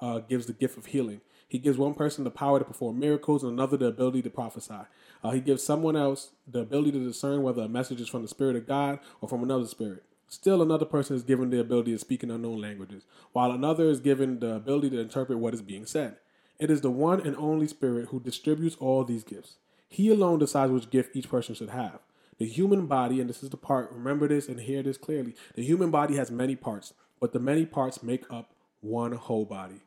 uh, 0.00 0.20
gives 0.20 0.46
the 0.46 0.52
gift 0.52 0.78
of 0.78 0.86
healing. 0.86 1.20
He 1.46 1.58
gives 1.58 1.78
one 1.78 1.94
person 1.94 2.24
the 2.24 2.30
power 2.30 2.58
to 2.58 2.64
perform 2.64 2.98
miracles, 2.98 3.44
and 3.44 3.52
another 3.52 3.76
the 3.76 3.86
ability 3.86 4.22
to 4.22 4.30
prophesy. 4.30 4.74
Uh, 5.22 5.30
he 5.30 5.40
gives 5.40 5.62
someone 5.62 5.96
else 5.96 6.32
the 6.46 6.60
ability 6.60 6.92
to 6.92 7.04
discern 7.04 7.42
whether 7.42 7.62
a 7.62 7.68
message 7.68 8.00
is 8.00 8.08
from 8.08 8.22
the 8.22 8.28
Spirit 8.28 8.56
of 8.56 8.66
God 8.66 8.98
or 9.20 9.28
from 9.28 9.42
another 9.42 9.66
spirit. 9.66 10.02
Still, 10.26 10.62
another 10.62 10.84
person 10.84 11.14
is 11.14 11.22
given 11.22 11.50
the 11.50 11.60
ability 11.60 11.92
to 11.92 11.98
speak 11.98 12.22
in 12.22 12.30
unknown 12.30 12.60
languages, 12.60 13.04
while 13.32 13.52
another 13.52 13.88
is 13.88 14.00
given 14.00 14.40
the 14.40 14.54
ability 14.54 14.90
to 14.90 15.00
interpret 15.00 15.38
what 15.38 15.54
is 15.54 15.62
being 15.62 15.86
said. 15.86 16.16
It 16.58 16.70
is 16.70 16.80
the 16.80 16.90
one 16.90 17.20
and 17.20 17.36
only 17.36 17.66
Spirit 17.66 18.08
who 18.08 18.20
distributes 18.20 18.76
all 18.76 19.04
these 19.04 19.24
gifts. 19.24 19.56
He 19.88 20.10
alone 20.10 20.38
decides 20.38 20.72
which 20.72 20.90
gift 20.90 21.14
each 21.16 21.28
person 21.28 21.54
should 21.54 21.70
have. 21.70 22.00
The 22.38 22.46
human 22.46 22.86
body, 22.86 23.20
and 23.20 23.28
this 23.28 23.42
is 23.42 23.50
the 23.50 23.56
part, 23.56 23.92
remember 23.92 24.26
this 24.26 24.48
and 24.48 24.60
hear 24.60 24.82
this 24.82 24.98
clearly 24.98 25.34
the 25.54 25.64
human 25.64 25.90
body 25.90 26.16
has 26.16 26.30
many 26.30 26.56
parts, 26.56 26.94
but 27.20 27.32
the 27.32 27.38
many 27.38 27.64
parts 27.64 28.02
make 28.02 28.24
up 28.30 28.54
one 28.80 29.12
whole 29.12 29.44
body. 29.44 29.82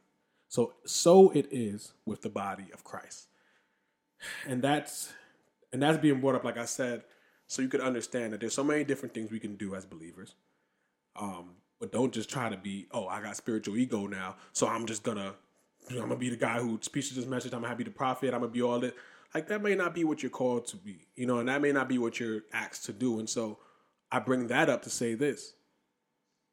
So, 0.48 0.74
so 0.86 1.30
it 1.32 1.48
is 1.52 1.94
with 2.06 2.22
the 2.22 2.30
body 2.30 2.68
of 2.74 2.84
Christ. 2.84 3.28
And 4.48 4.62
that's 4.62 5.14
and 5.74 5.82
that's 5.82 5.98
being 5.98 6.22
brought 6.22 6.36
up, 6.36 6.44
like 6.44 6.58
I 6.58 6.66
said, 6.66 7.04
so 7.48 7.62
you 7.62 7.68
could 7.68 7.82
understand 7.82 8.34
that 8.34 8.40
there's 8.40 8.54
so 8.54 8.64
many 8.64 8.84
different 8.84 9.14
things 9.14 9.30
we 9.30 9.40
can 9.40 9.56
do 9.56 9.76
as 9.76 9.86
believers. 9.86 10.36
Um, 11.16 11.56
but 11.80 11.92
don't 11.92 12.14
just 12.14 12.30
try 12.30 12.50
to 12.50 12.58
be, 12.58 12.88
oh, 12.92 13.08
I 13.08 13.22
got 13.22 13.36
spiritual 13.36 13.78
ego 13.78 14.08
now, 14.08 14.38
so 14.54 14.68
I'm 14.68 14.86
just 14.86 15.04
gonna 15.04 15.36
I'm 15.90 16.00
gonna 16.00 16.16
be 16.16 16.30
the 16.30 16.36
guy 16.36 16.60
who 16.60 16.80
speaks 16.82 17.10
this 17.12 17.26
message. 17.26 17.54
I'm 17.54 17.62
gonna 17.62 17.76
be 17.76 17.84
the 17.84 17.92
prophet. 17.92 18.34
I'm 18.34 18.42
gonna 18.42 18.52
be 18.52 18.62
all 18.62 18.80
that. 18.80 18.96
Like 19.34 19.48
that 19.48 19.62
may 19.62 19.76
not 19.76 19.94
be 19.94 20.04
what 20.04 20.24
you're 20.24 20.30
called 20.30 20.68
to 20.68 20.78
be, 20.78 21.08
you 21.16 21.26
know, 21.26 21.40
and 21.40 21.50
that 21.50 21.62
may 21.62 21.72
not 21.72 21.90
be 21.90 21.98
what 21.98 22.20
you're 22.20 22.42
asked 22.54 22.86
to 22.86 22.94
do. 22.94 23.20
And 23.20 23.30
so 23.30 23.60
I 24.12 24.20
bring 24.20 24.48
that 24.48 24.70
up 24.70 24.84
to 24.84 24.90
say 24.90 25.16
this: 25.16 25.54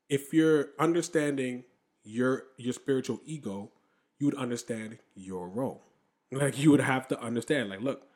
if 0.08 0.32
you're 0.32 0.68
understanding 0.78 1.64
your 2.02 2.44
your 2.56 2.72
spiritual 2.72 3.20
ego, 3.24 3.72
you 4.18 4.26
would 4.26 4.36
understand 4.36 4.98
your 5.14 5.48
role. 5.48 5.82
Like 6.30 6.58
you 6.58 6.70
would 6.70 6.80
have 6.80 7.06
to 7.08 7.20
understand, 7.20 7.70
like, 7.70 7.80
look, 7.80 8.08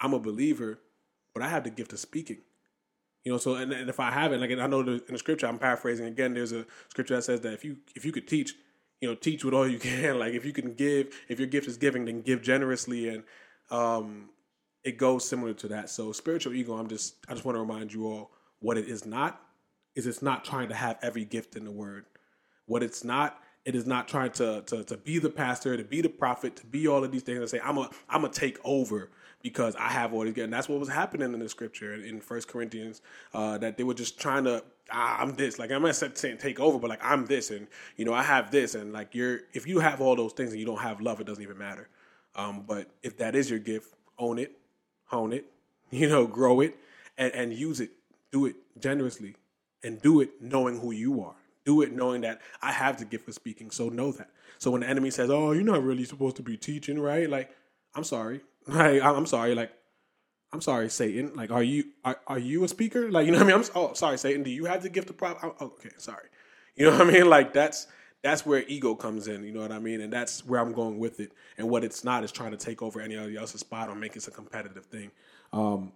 I'm 0.00 0.12
a 0.12 0.18
believer, 0.18 0.78
but 1.32 1.42
I 1.42 1.48
have 1.48 1.64
the 1.64 1.70
gift 1.70 1.92
of 1.92 1.98
speaking. 1.98 2.38
You 3.24 3.32
know, 3.32 3.38
so 3.38 3.54
and, 3.54 3.72
and 3.72 3.88
if 3.88 3.98
I 3.98 4.10
have 4.10 4.32
it, 4.32 4.40
like 4.40 4.50
I 4.50 4.66
know 4.66 4.80
in 4.80 5.00
the 5.08 5.18
scripture, 5.18 5.46
I'm 5.46 5.58
paraphrasing 5.58 6.06
again. 6.06 6.34
There's 6.34 6.52
a 6.52 6.64
scripture 6.90 7.16
that 7.16 7.22
says 7.22 7.40
that 7.40 7.52
if 7.54 7.64
you 7.64 7.78
if 7.94 8.04
you 8.04 8.12
could 8.12 8.28
teach, 8.28 8.54
you 9.00 9.08
know, 9.08 9.14
teach 9.14 9.44
with 9.44 9.54
all 9.54 9.68
you 9.68 9.78
can. 9.80 10.18
Like 10.18 10.34
if 10.34 10.44
you 10.44 10.52
can 10.52 10.74
give, 10.74 11.14
if 11.28 11.38
your 11.38 11.48
gift 11.48 11.68
is 11.68 11.76
giving, 11.76 12.04
then 12.04 12.22
give 12.22 12.42
generously, 12.42 13.08
and 13.08 13.22
um, 13.70 14.30
it 14.84 14.98
goes 14.98 15.28
similar 15.28 15.52
to 15.54 15.68
that. 15.68 15.90
So 15.90 16.12
spiritual 16.12 16.54
ego, 16.54 16.74
I'm 16.74 16.88
just 16.88 17.16
I 17.28 17.32
just 17.32 17.44
want 17.44 17.56
to 17.56 17.60
remind 17.60 17.92
you 17.92 18.06
all 18.06 18.30
what 18.60 18.78
it 18.78 18.88
is 18.88 19.04
not. 19.06 19.40
Is 19.94 20.06
it's 20.06 20.22
not 20.22 20.44
trying 20.44 20.68
to 20.68 20.74
have 20.74 20.98
every 21.02 21.24
gift 21.24 21.56
in 21.56 21.64
the 21.64 21.70
word. 21.70 22.04
What 22.66 22.82
it's 22.82 23.02
not, 23.02 23.40
it 23.66 23.74
is 23.74 23.84
not 23.84 24.06
trying 24.08 24.30
to 24.30 24.62
to 24.62 24.84
to 24.84 24.96
be 24.96 25.18
the 25.18 25.28
pastor, 25.28 25.76
to 25.76 25.84
be 25.84 26.00
the 26.00 26.08
prophet, 26.08 26.56
to 26.56 26.66
be 26.66 26.86
all 26.86 27.04
of 27.04 27.10
these 27.10 27.22
things 27.22 27.40
and 27.40 27.50
say 27.50 27.60
I'm 27.62 27.76
a 27.76 27.90
I'm 28.08 28.24
a 28.24 28.28
take 28.28 28.58
over 28.64 29.10
because 29.42 29.74
I 29.76 29.88
have 29.88 30.14
all 30.14 30.24
these. 30.24 30.38
And 30.38 30.52
that's 30.52 30.68
what 30.68 30.78
was 30.78 30.88
happening 30.88 31.34
in 31.34 31.40
the 31.40 31.48
scripture 31.48 31.94
in 31.94 32.20
First 32.20 32.48
Corinthians 32.48 33.02
uh, 33.34 33.58
that 33.58 33.76
they 33.76 33.84
were 33.84 33.94
just 33.94 34.18
trying 34.18 34.44
to. 34.44 34.64
Ah, 34.90 35.20
I'm 35.20 35.34
this. 35.34 35.58
Like 35.58 35.72
I'm 35.72 35.82
not 35.82 35.96
saying 35.96 36.38
take 36.38 36.60
over, 36.60 36.78
but 36.78 36.88
like 36.88 37.04
I'm 37.04 37.26
this, 37.26 37.50
and 37.50 37.66
you 37.96 38.04
know 38.04 38.14
I 38.14 38.22
have 38.22 38.52
this, 38.52 38.76
and 38.76 38.92
like 38.92 39.16
you're. 39.16 39.40
If 39.52 39.66
you 39.66 39.80
have 39.80 40.00
all 40.00 40.14
those 40.14 40.32
things 40.32 40.52
and 40.52 40.60
you 40.60 40.66
don't 40.66 40.80
have 40.80 41.00
love, 41.00 41.20
it 41.20 41.26
doesn't 41.26 41.42
even 41.42 41.58
matter. 41.58 41.88
Um, 42.36 42.64
but 42.66 42.88
if 43.02 43.18
that 43.18 43.34
is 43.34 43.50
your 43.50 43.58
gift, 43.58 43.94
own 44.16 44.38
it, 44.38 44.56
hone 45.06 45.32
it, 45.32 45.46
you 45.90 46.08
know, 46.08 46.28
grow 46.28 46.60
it, 46.60 46.78
and, 47.18 47.32
and 47.32 47.52
use 47.52 47.80
it. 47.80 47.90
Do 48.30 48.46
it 48.46 48.54
generously, 48.78 49.34
and 49.82 50.00
do 50.00 50.20
it 50.20 50.40
knowing 50.40 50.78
who 50.78 50.92
you 50.92 51.20
are. 51.22 51.34
Do 51.66 51.82
it 51.82 51.92
knowing 51.92 52.22
that 52.22 52.40
I 52.62 52.72
have 52.72 52.98
the 52.98 53.04
gift 53.04 53.28
of 53.28 53.34
speaking. 53.34 53.70
So 53.70 53.90
know 53.90 54.12
that. 54.12 54.30
So 54.58 54.70
when 54.70 54.80
the 54.80 54.88
enemy 54.88 55.10
says, 55.10 55.28
"Oh, 55.28 55.52
you're 55.52 55.62
not 55.62 55.82
really 55.82 56.04
supposed 56.04 56.36
to 56.36 56.42
be 56.42 56.56
teaching," 56.56 56.98
right? 56.98 57.28
Like, 57.28 57.50
I'm 57.94 58.04
sorry. 58.04 58.40
Like, 58.68 59.00
I'm 59.00 59.26
sorry. 59.26 59.54
Like, 59.54 59.70
I'm 60.52 60.60
sorry, 60.60 60.88
Satan. 60.88 61.32
Like, 61.34 61.52
are 61.52 61.62
you 61.62 61.84
are, 62.04 62.18
are 62.26 62.38
you 62.38 62.64
a 62.64 62.68
speaker? 62.68 63.10
Like, 63.12 63.26
you 63.26 63.32
know 63.32 63.38
what 63.38 63.52
I 63.52 63.56
mean? 63.56 63.64
I'm 63.64 63.70
oh 63.74 63.92
sorry, 63.92 64.18
Satan. 64.18 64.42
Do 64.42 64.50
you 64.50 64.64
have 64.64 64.82
the 64.82 64.88
gift 64.88 65.10
of 65.10 65.18
prop? 65.18 65.38
Oh, 65.42 65.54
okay, 65.66 65.90
sorry. 65.98 66.28
You 66.74 66.86
know 66.86 66.98
what 66.98 67.08
I 67.08 67.10
mean? 67.12 67.28
Like 67.28 67.52
that's 67.52 67.86
that's 68.22 68.44
where 68.44 68.64
ego 68.66 68.94
comes 68.94 69.28
in. 69.28 69.44
You 69.44 69.52
know 69.52 69.60
what 69.60 69.72
I 69.72 69.78
mean? 69.78 70.00
And 70.00 70.12
that's 70.12 70.44
where 70.44 70.60
I'm 70.60 70.72
going 70.72 70.98
with 70.98 71.20
it. 71.20 71.32
And 71.58 71.68
what 71.68 71.84
it's 71.84 72.02
not 72.02 72.24
is 72.24 72.32
trying 72.32 72.50
to 72.50 72.56
take 72.56 72.82
over 72.82 73.00
anybody 73.00 73.36
else's 73.36 73.60
spot 73.60 73.88
or 73.88 73.94
make 73.94 74.16
it 74.16 74.26
a 74.26 74.30
competitive 74.30 74.86
thing. 74.86 75.10
Um, 75.52 75.92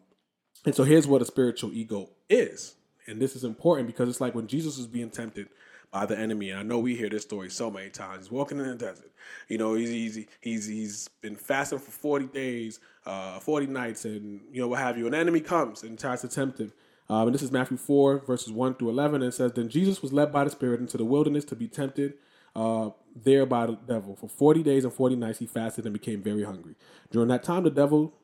and 0.65 0.75
so 0.75 0.85
here's 0.85 1.07
what 1.07 1.23
a 1.23 1.25
spiritual 1.25 1.73
ego 1.73 2.11
is. 2.29 2.75
And 3.07 3.21
this 3.21 3.35
is 3.35 3.43
important 3.45 3.89
because 3.89 4.09
it's 4.09 4.21
like 4.21 4.35
when 4.35 4.47
Jesus 4.47 4.77
was 4.77 4.87
being 4.87 5.11
tempted 5.11 5.49
by 5.91 6.07
the 6.07 6.19
enemy. 6.19 6.51
And 6.51 6.61
I 6.61 6.63
know 6.63 6.79
we 6.79 6.97
hear 6.97 7.09
this 7.09 7.23
story 7.23 7.51
so 7.51 7.71
many 7.71 7.91
times. 7.91 8.27
He's 8.27 8.31
walking 8.31 8.59
in 8.59 8.67
the 8.67 8.75
desert. 8.75 9.11
You 9.49 9.59
know, 9.59 9.75
he's 9.75 9.91
he's 9.91 10.27
he's, 10.41 10.67
he's 10.67 11.09
been 11.21 11.37
fasting 11.37 11.79
for 11.79 11.91
40 11.91 12.27
days, 12.27 12.81
uh, 13.07 13.41
40 13.41 13.67
nights, 13.67 14.05
and 14.05 14.41
you 14.53 14.61
know 14.61 14.69
what 14.69 14.81
have 14.81 14.97
you. 14.97 15.07
An 15.07 15.15
enemy 15.15 15.41
comes 15.41 15.83
and 15.83 15.99
tries 15.99 16.21
to 16.23 16.29
tempt 16.29 16.61
him. 16.61 16.73
Um, 17.09 17.27
and 17.27 17.35
this 17.35 17.43
is 17.43 17.51
Matthew 17.51 17.77
4, 17.77 18.21
verses 18.21 18.53
1 18.53 18.75
through 18.75 18.91
11. 18.91 19.17
And 19.17 19.33
it 19.33 19.35
says, 19.35 19.53
Then 19.53 19.69
Jesus 19.69 20.01
was 20.01 20.13
led 20.13 20.31
by 20.31 20.45
the 20.45 20.51
Spirit 20.51 20.79
into 20.79 20.97
the 20.97 21.05
wilderness 21.05 21.45
to 21.47 21.57
be 21.57 21.67
tempted 21.67 22.15
uh, 22.55 22.91
there 23.17 23.45
by 23.47 23.67
the 23.67 23.73
devil. 23.73 24.15
For 24.15 24.29
40 24.29 24.63
days 24.63 24.85
and 24.85 24.93
40 24.93 25.17
nights 25.17 25.41
he 25.41 25.47
fasted 25.47 25.87
and 25.87 25.93
became 25.93 26.23
very 26.23 26.45
hungry. 26.45 26.77
During 27.11 27.27
that 27.29 27.43
time, 27.43 27.65
the 27.65 27.71
devil 27.71 28.15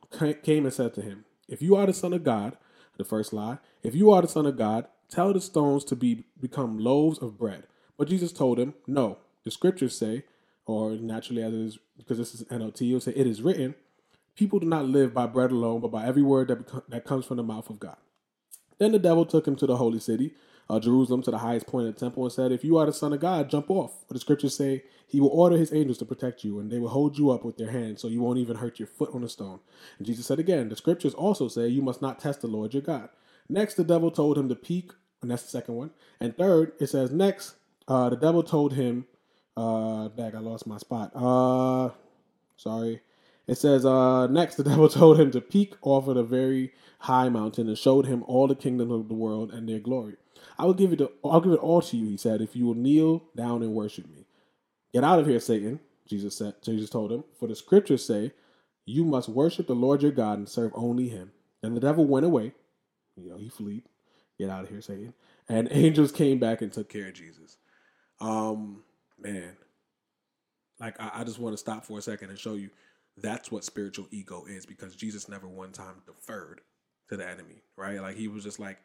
came 0.44 0.64
and 0.64 0.72
said 0.72 0.94
to 0.94 1.02
him, 1.02 1.24
If 1.48 1.60
you 1.62 1.74
are 1.74 1.86
the 1.86 1.92
Son 1.92 2.12
of 2.12 2.22
God, 2.22 2.56
the 2.96 3.04
first 3.04 3.32
lie, 3.32 3.58
if 3.82 3.94
you 3.94 4.12
are 4.12 4.22
the 4.22 4.28
Son 4.28 4.46
of 4.46 4.56
God, 4.56 4.86
Tell 5.08 5.32
the 5.32 5.40
stones 5.40 5.84
to 5.84 5.96
be 5.96 6.24
become 6.40 6.78
loaves 6.78 7.18
of 7.18 7.38
bread. 7.38 7.64
But 7.96 8.08
Jesus 8.08 8.32
told 8.32 8.58
him, 8.58 8.74
No. 8.86 9.18
The 9.44 9.50
scriptures 9.50 9.96
say, 9.96 10.24
or 10.66 10.92
naturally 10.92 11.42
as 11.42 11.54
it 11.54 11.60
is, 11.60 11.78
because 11.96 12.18
this 12.18 12.34
is 12.34 12.42
NLT, 12.44 12.88
it'll 12.88 13.00
say, 13.00 13.12
It 13.14 13.26
is 13.26 13.42
written, 13.42 13.76
people 14.36 14.58
do 14.58 14.66
not 14.66 14.86
live 14.86 15.14
by 15.14 15.26
bread 15.26 15.50
alone, 15.50 15.80
but 15.80 15.90
by 15.90 16.04
every 16.04 16.22
word 16.22 16.48
that, 16.48 16.90
that 16.90 17.04
comes 17.04 17.24
from 17.24 17.36
the 17.36 17.42
mouth 17.42 17.70
of 17.70 17.78
God. 17.80 17.96
Then 18.78 18.92
the 18.92 18.98
devil 18.98 19.24
took 19.24 19.46
him 19.46 19.56
to 19.56 19.66
the 19.66 19.76
holy 19.76 20.00
city, 20.00 20.34
uh, 20.68 20.80
Jerusalem, 20.80 21.22
to 21.22 21.30
the 21.30 21.38
highest 21.38 21.66
point 21.66 21.88
of 21.88 21.94
the 21.94 22.00
temple, 22.00 22.24
and 22.24 22.32
said, 22.32 22.52
If 22.52 22.64
you 22.64 22.76
are 22.76 22.86
the 22.86 22.92
Son 22.92 23.12
of 23.12 23.20
God, 23.20 23.48
jump 23.48 23.70
off. 23.70 24.04
For 24.06 24.14
the 24.14 24.20
scriptures 24.20 24.56
say, 24.56 24.82
He 25.06 25.20
will 25.20 25.28
order 25.28 25.56
His 25.56 25.72
angels 25.72 25.98
to 25.98 26.04
protect 26.04 26.44
you, 26.44 26.58
and 26.58 26.70
they 26.70 26.78
will 26.78 26.88
hold 26.88 27.16
you 27.16 27.30
up 27.30 27.44
with 27.44 27.56
their 27.56 27.70
hands, 27.70 28.02
so 28.02 28.08
you 28.08 28.20
won't 28.20 28.38
even 28.38 28.56
hurt 28.56 28.78
your 28.78 28.88
foot 28.88 29.10
on 29.14 29.24
a 29.24 29.28
stone. 29.28 29.60
And 29.98 30.06
Jesus 30.06 30.26
said 30.26 30.38
again, 30.38 30.68
The 30.68 30.76
scriptures 30.76 31.14
also 31.14 31.48
say, 31.48 31.68
You 31.68 31.82
must 31.82 32.02
not 32.02 32.18
test 32.18 32.42
the 32.42 32.48
Lord 32.48 32.74
your 32.74 32.82
God. 32.82 33.08
Next, 33.48 33.74
the 33.74 33.84
devil 33.84 34.10
told 34.10 34.38
him 34.38 34.48
to 34.48 34.54
peek, 34.54 34.92
and 35.22 35.30
that's 35.30 35.44
the 35.44 35.50
second 35.50 35.74
one. 35.74 35.90
And 36.20 36.36
third, 36.36 36.72
it 36.80 36.88
says 36.88 37.10
next, 37.10 37.54
uh, 37.88 38.10
the 38.10 38.16
devil 38.16 38.42
told 38.42 38.74
him, 38.74 39.06
uh, 39.56 40.08
I 40.18 40.30
lost 40.38 40.66
my 40.66 40.78
spot. 40.78 41.12
Uh, 41.14 41.90
sorry. 42.56 43.00
It 43.46 43.56
says, 43.58 43.86
uh, 43.86 44.26
next, 44.26 44.56
the 44.56 44.64
devil 44.70 44.88
told 44.88 45.20
him 45.20 45.30
to 45.30 45.40
peek 45.40 45.74
off 45.82 46.08
of 46.08 46.16
a 46.16 46.22
very 46.22 46.72
high 47.00 47.28
mountain 47.28 47.68
and 47.68 47.78
showed 47.78 48.06
him 48.06 48.24
all 48.26 48.48
the 48.48 48.54
kingdoms 48.54 48.92
of 48.92 49.08
the 49.08 49.14
world 49.14 49.52
and 49.52 49.68
their 49.68 49.78
glory. 49.78 50.16
I 50.58 50.64
will 50.64 50.74
give 50.74 50.92
it, 50.92 50.96
to, 50.96 51.10
I'll 51.24 51.40
give 51.40 51.52
it 51.52 51.60
all 51.60 51.82
to 51.82 51.96
you, 51.96 52.08
he 52.08 52.16
said, 52.16 52.40
if 52.40 52.56
you 52.56 52.66
will 52.66 52.74
kneel 52.74 53.24
down 53.36 53.62
and 53.62 53.72
worship 53.72 54.08
me. 54.08 54.26
Get 54.92 55.04
out 55.04 55.18
of 55.18 55.26
here, 55.26 55.40
Satan, 55.40 55.80
Jesus 56.06 56.36
said. 56.36 56.54
Jesus 56.62 56.90
told 56.90 57.12
him, 57.12 57.24
for 57.38 57.48
the 57.48 57.56
scriptures 57.56 58.04
say, 58.04 58.32
you 58.84 59.04
must 59.04 59.28
worship 59.28 59.66
the 59.66 59.74
Lord 59.74 60.02
your 60.02 60.12
God 60.12 60.38
and 60.38 60.48
serve 60.48 60.72
only 60.74 61.08
him. 61.08 61.32
And 61.62 61.76
the 61.76 61.80
devil 61.80 62.06
went 62.06 62.26
away. 62.26 62.52
You 63.16 63.30
know, 63.30 63.36
he 63.38 63.48
fled. 63.48 63.82
Get 64.38 64.50
out 64.50 64.64
of 64.64 64.68
here, 64.68 64.82
Satan. 64.82 65.14
And 65.48 65.68
angels 65.70 66.12
came 66.12 66.38
back 66.38 66.62
and 66.62 66.72
took 66.72 66.88
care 66.88 67.08
of 67.08 67.14
Jesus. 67.14 67.56
Um, 68.20 68.82
man, 69.18 69.56
like 70.78 71.00
I, 71.00 71.20
I 71.20 71.24
just 71.24 71.38
want 71.38 71.54
to 71.54 71.58
stop 71.58 71.84
for 71.84 71.98
a 71.98 72.02
second 72.02 72.30
and 72.30 72.38
show 72.38 72.54
you 72.54 72.70
that's 73.16 73.50
what 73.50 73.64
spiritual 73.64 74.06
ego 74.10 74.44
is 74.48 74.66
because 74.66 74.94
Jesus 74.94 75.28
never 75.28 75.48
one 75.48 75.72
time 75.72 76.02
deferred 76.06 76.60
to 77.08 77.16
the 77.16 77.26
enemy, 77.28 77.62
right? 77.76 78.00
Like 78.00 78.16
he 78.16 78.28
was 78.28 78.44
just 78.44 78.58
like, 78.58 78.78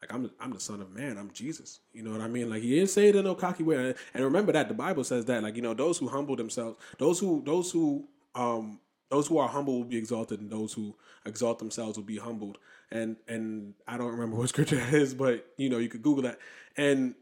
like 0.00 0.12
I'm, 0.12 0.30
I'm 0.40 0.52
the 0.52 0.60
son 0.60 0.80
of 0.80 0.92
man. 0.92 1.18
I'm 1.18 1.30
Jesus. 1.32 1.80
You 1.92 2.02
know 2.02 2.12
what 2.12 2.20
I 2.20 2.28
mean? 2.28 2.50
Like 2.50 2.62
he 2.62 2.70
didn't 2.70 2.90
say 2.90 3.08
it 3.08 3.16
in 3.16 3.24
no 3.24 3.34
cocky 3.34 3.62
way. 3.62 3.94
And 4.14 4.24
remember 4.24 4.52
that 4.52 4.68
the 4.68 4.74
Bible 4.74 5.04
says 5.04 5.24
that, 5.26 5.42
like 5.42 5.56
you 5.56 5.62
know, 5.62 5.74
those 5.74 5.98
who 5.98 6.08
humble 6.08 6.36
themselves, 6.36 6.76
those 6.98 7.18
who, 7.18 7.42
those 7.44 7.70
who, 7.70 8.08
um, 8.34 8.80
those 9.10 9.26
who 9.26 9.38
are 9.38 9.48
humble 9.48 9.78
will 9.78 9.84
be 9.84 9.98
exalted, 9.98 10.40
and 10.40 10.50
those 10.50 10.72
who 10.72 10.96
exalt 11.26 11.58
themselves 11.58 11.98
will 11.98 12.04
be 12.04 12.16
humbled. 12.16 12.58
And 12.92 13.16
and 13.26 13.74
I 13.88 13.96
don't 13.96 14.12
remember 14.12 14.36
what 14.36 14.50
scripture 14.50 14.76
that 14.76 14.92
is, 14.92 15.14
but 15.14 15.46
you 15.56 15.68
know 15.70 15.78
you 15.78 15.88
could 15.88 16.02
Google 16.02 16.22
that. 16.24 16.38
And 16.76 17.14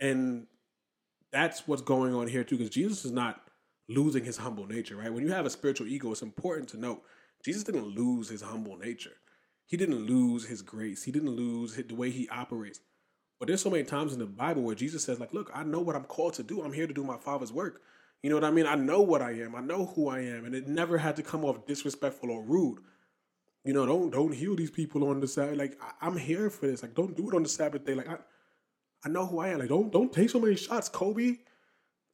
and 0.00 0.46
that's 1.32 1.66
what's 1.66 1.82
going 1.82 2.12
on 2.12 2.26
here 2.26 2.44
too, 2.44 2.58
because 2.58 2.70
Jesus 2.70 3.04
is 3.04 3.12
not 3.12 3.40
losing 3.88 4.24
his 4.24 4.36
humble 4.36 4.66
nature, 4.66 4.96
right? 4.96 5.12
When 5.12 5.24
you 5.24 5.32
have 5.32 5.46
a 5.46 5.50
spiritual 5.50 5.86
ego, 5.86 6.10
it's 6.10 6.22
important 6.22 6.68
to 6.70 6.76
note 6.76 7.02
Jesus 7.44 7.62
didn't 7.62 7.86
lose 7.86 8.28
his 8.28 8.42
humble 8.42 8.76
nature. 8.76 9.12
He 9.66 9.76
didn't 9.76 10.06
lose 10.06 10.46
his 10.46 10.62
grace. 10.62 11.04
He 11.04 11.12
didn't 11.12 11.30
lose 11.30 11.76
the 11.76 11.94
way 11.94 12.10
he 12.10 12.28
operates. 12.28 12.80
But 13.38 13.48
there's 13.48 13.60
so 13.60 13.70
many 13.70 13.84
times 13.84 14.12
in 14.12 14.18
the 14.18 14.26
Bible 14.26 14.62
where 14.62 14.74
Jesus 14.74 15.04
says, 15.04 15.20
like, 15.20 15.34
look, 15.34 15.50
I 15.54 15.62
know 15.62 15.80
what 15.80 15.96
I'm 15.96 16.04
called 16.04 16.34
to 16.34 16.42
do. 16.42 16.62
I'm 16.62 16.72
here 16.72 16.86
to 16.86 16.94
do 16.94 17.04
my 17.04 17.18
father's 17.18 17.52
work. 17.52 17.82
You 18.22 18.30
know 18.30 18.36
what 18.36 18.44
I 18.44 18.50
mean? 18.50 18.66
I 18.66 18.76
know 18.76 19.02
what 19.02 19.22
I 19.22 19.32
am. 19.32 19.54
I 19.54 19.60
know 19.60 19.86
who 19.86 20.08
I 20.08 20.20
am, 20.20 20.46
and 20.46 20.54
it 20.54 20.66
never 20.66 20.98
had 20.98 21.16
to 21.16 21.22
come 21.22 21.44
off 21.44 21.66
disrespectful 21.66 22.30
or 22.30 22.42
rude. 22.42 22.78
You 23.66 23.72
know, 23.72 23.84
don't 23.84 24.10
don't 24.10 24.32
heal 24.32 24.54
these 24.54 24.70
people 24.70 25.08
on 25.08 25.18
the 25.18 25.26
Sabbath. 25.26 25.58
Like 25.58 25.78
I, 26.00 26.06
am 26.06 26.16
here 26.16 26.48
for 26.50 26.68
this. 26.68 26.82
Like 26.82 26.94
don't 26.94 27.16
do 27.16 27.28
it 27.28 27.34
on 27.34 27.42
the 27.42 27.48
Sabbath 27.48 27.84
day. 27.84 27.94
Like 27.94 28.08
I, 28.08 28.16
I 29.04 29.08
know 29.08 29.26
who 29.26 29.40
I 29.40 29.48
am. 29.48 29.58
Like 29.58 29.68
don't 29.68 29.92
don't 29.92 30.12
take 30.12 30.30
so 30.30 30.38
many 30.38 30.54
shots, 30.54 30.88
Kobe. 30.88 31.38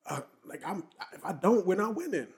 Uh, 0.07 0.23
like 0.47 0.63
I'm. 0.67 0.85
If 1.13 1.25
I 1.25 1.33
don't, 1.35 1.67
we're 1.67 1.77
not 1.77 1.95
winning. 1.95 2.29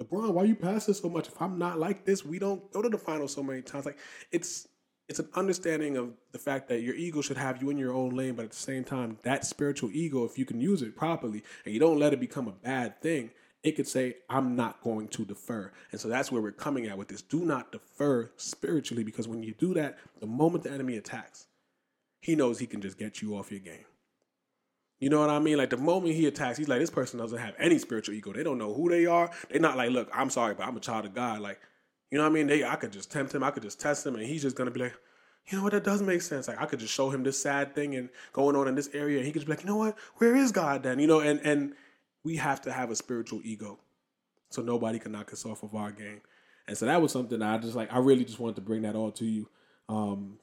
LeBron, 0.00 0.32
why 0.32 0.44
you 0.44 0.54
passing 0.54 0.94
so 0.94 1.08
much? 1.08 1.26
If 1.26 1.42
I'm 1.42 1.58
not 1.58 1.80
like 1.80 2.04
this, 2.04 2.24
we 2.24 2.38
don't 2.38 2.70
go 2.72 2.82
to 2.82 2.88
the 2.88 2.98
final 2.98 3.26
so 3.26 3.42
many 3.42 3.62
times. 3.62 3.84
Like 3.84 3.98
it's 4.30 4.68
it's 5.08 5.18
an 5.18 5.28
understanding 5.34 5.96
of 5.96 6.12
the 6.32 6.38
fact 6.38 6.68
that 6.68 6.82
your 6.82 6.94
ego 6.94 7.20
should 7.20 7.38
have 7.38 7.60
you 7.62 7.70
in 7.70 7.78
your 7.78 7.94
own 7.94 8.10
lane, 8.10 8.34
but 8.34 8.44
at 8.44 8.50
the 8.50 8.56
same 8.56 8.84
time, 8.84 9.18
that 9.22 9.44
spiritual 9.44 9.90
ego, 9.92 10.24
if 10.24 10.38
you 10.38 10.44
can 10.44 10.60
use 10.60 10.82
it 10.82 10.94
properly 10.96 11.42
and 11.64 11.74
you 11.74 11.80
don't 11.80 11.98
let 11.98 12.12
it 12.12 12.20
become 12.20 12.46
a 12.46 12.52
bad 12.52 13.00
thing, 13.00 13.30
it 13.62 13.72
could 13.72 13.88
say, 13.88 14.16
I'm 14.30 14.54
not 14.54 14.82
going 14.82 15.08
to 15.08 15.24
defer. 15.24 15.72
And 15.90 16.00
so 16.00 16.08
that's 16.08 16.30
where 16.30 16.40
we're 16.40 16.52
coming 16.52 16.86
at 16.86 16.96
with 16.96 17.08
this. 17.08 17.22
Do 17.22 17.40
not 17.40 17.72
defer 17.72 18.30
spiritually 18.36 19.04
because 19.04 19.26
when 19.26 19.42
you 19.42 19.54
do 19.54 19.74
that, 19.74 19.98
the 20.20 20.26
moment 20.26 20.64
the 20.64 20.70
enemy 20.70 20.96
attacks, 20.96 21.46
he 22.20 22.36
knows 22.36 22.58
he 22.58 22.66
can 22.66 22.80
just 22.80 22.98
get 22.98 23.20
you 23.20 23.36
off 23.36 23.50
your 23.50 23.60
game. 23.60 23.84
You 25.00 25.10
know 25.10 25.20
what 25.20 25.30
I 25.30 25.38
mean? 25.38 25.58
Like 25.58 25.70
the 25.70 25.76
moment 25.76 26.14
he 26.14 26.26
attacks, 26.26 26.58
he's 26.58 26.68
like, 26.68 26.80
this 26.80 26.90
person 26.90 27.18
doesn't 27.18 27.38
have 27.38 27.54
any 27.58 27.78
spiritual 27.78 28.14
ego. 28.14 28.32
They 28.32 28.42
don't 28.42 28.58
know 28.58 28.74
who 28.74 28.88
they 28.90 29.06
are. 29.06 29.30
They're 29.48 29.60
not 29.60 29.76
like, 29.76 29.90
look, 29.90 30.08
I'm 30.12 30.30
sorry, 30.30 30.54
but 30.54 30.66
I'm 30.66 30.76
a 30.76 30.80
child 30.80 31.04
of 31.04 31.14
God. 31.14 31.40
Like, 31.40 31.60
you 32.10 32.18
know 32.18 32.24
what 32.24 32.30
I 32.30 32.34
mean? 32.34 32.46
They, 32.46 32.64
I 32.64 32.76
could 32.76 32.92
just 32.92 33.12
tempt 33.12 33.34
him. 33.34 33.44
I 33.44 33.50
could 33.50 33.62
just 33.62 33.80
test 33.80 34.06
him, 34.06 34.14
and 34.14 34.24
he's 34.24 34.42
just 34.42 34.56
gonna 34.56 34.70
be 34.70 34.80
like, 34.80 34.94
you 35.46 35.58
know 35.58 35.64
what? 35.64 35.72
That 35.72 35.84
does 35.84 36.02
make 36.02 36.22
sense. 36.22 36.48
Like 36.48 36.60
I 36.60 36.66
could 36.66 36.78
just 36.78 36.92
show 36.92 37.10
him 37.10 37.22
this 37.22 37.40
sad 37.40 37.74
thing 37.74 37.94
and 37.94 38.08
going 38.32 38.56
on 38.56 38.66
in 38.66 38.74
this 38.74 38.90
area, 38.92 39.18
and 39.18 39.26
he 39.26 39.32
could 39.32 39.44
be 39.44 39.50
like, 39.52 39.60
you 39.60 39.66
know 39.66 39.76
what? 39.76 39.96
Where 40.16 40.34
is 40.34 40.52
God 40.52 40.82
then? 40.82 40.98
You 40.98 41.06
know, 41.06 41.20
and 41.20 41.40
and 41.40 41.74
we 42.24 42.36
have 42.36 42.60
to 42.62 42.72
have 42.72 42.90
a 42.90 42.96
spiritual 42.96 43.40
ego, 43.44 43.78
so 44.50 44.62
nobody 44.62 44.98
can 44.98 45.12
knock 45.12 45.32
us 45.32 45.44
off 45.44 45.62
of 45.62 45.74
our 45.74 45.90
game. 45.90 46.20
And 46.66 46.76
so 46.76 46.86
that 46.86 47.00
was 47.00 47.12
something 47.12 47.38
that 47.38 47.48
I 47.48 47.58
just 47.58 47.74
like. 47.74 47.92
I 47.92 47.98
really 47.98 48.24
just 48.24 48.38
wanted 48.38 48.56
to 48.56 48.62
bring 48.62 48.82
that 48.82 48.94
all 48.94 49.10
to 49.12 49.24
you. 49.24 49.48
Um, 49.88 50.38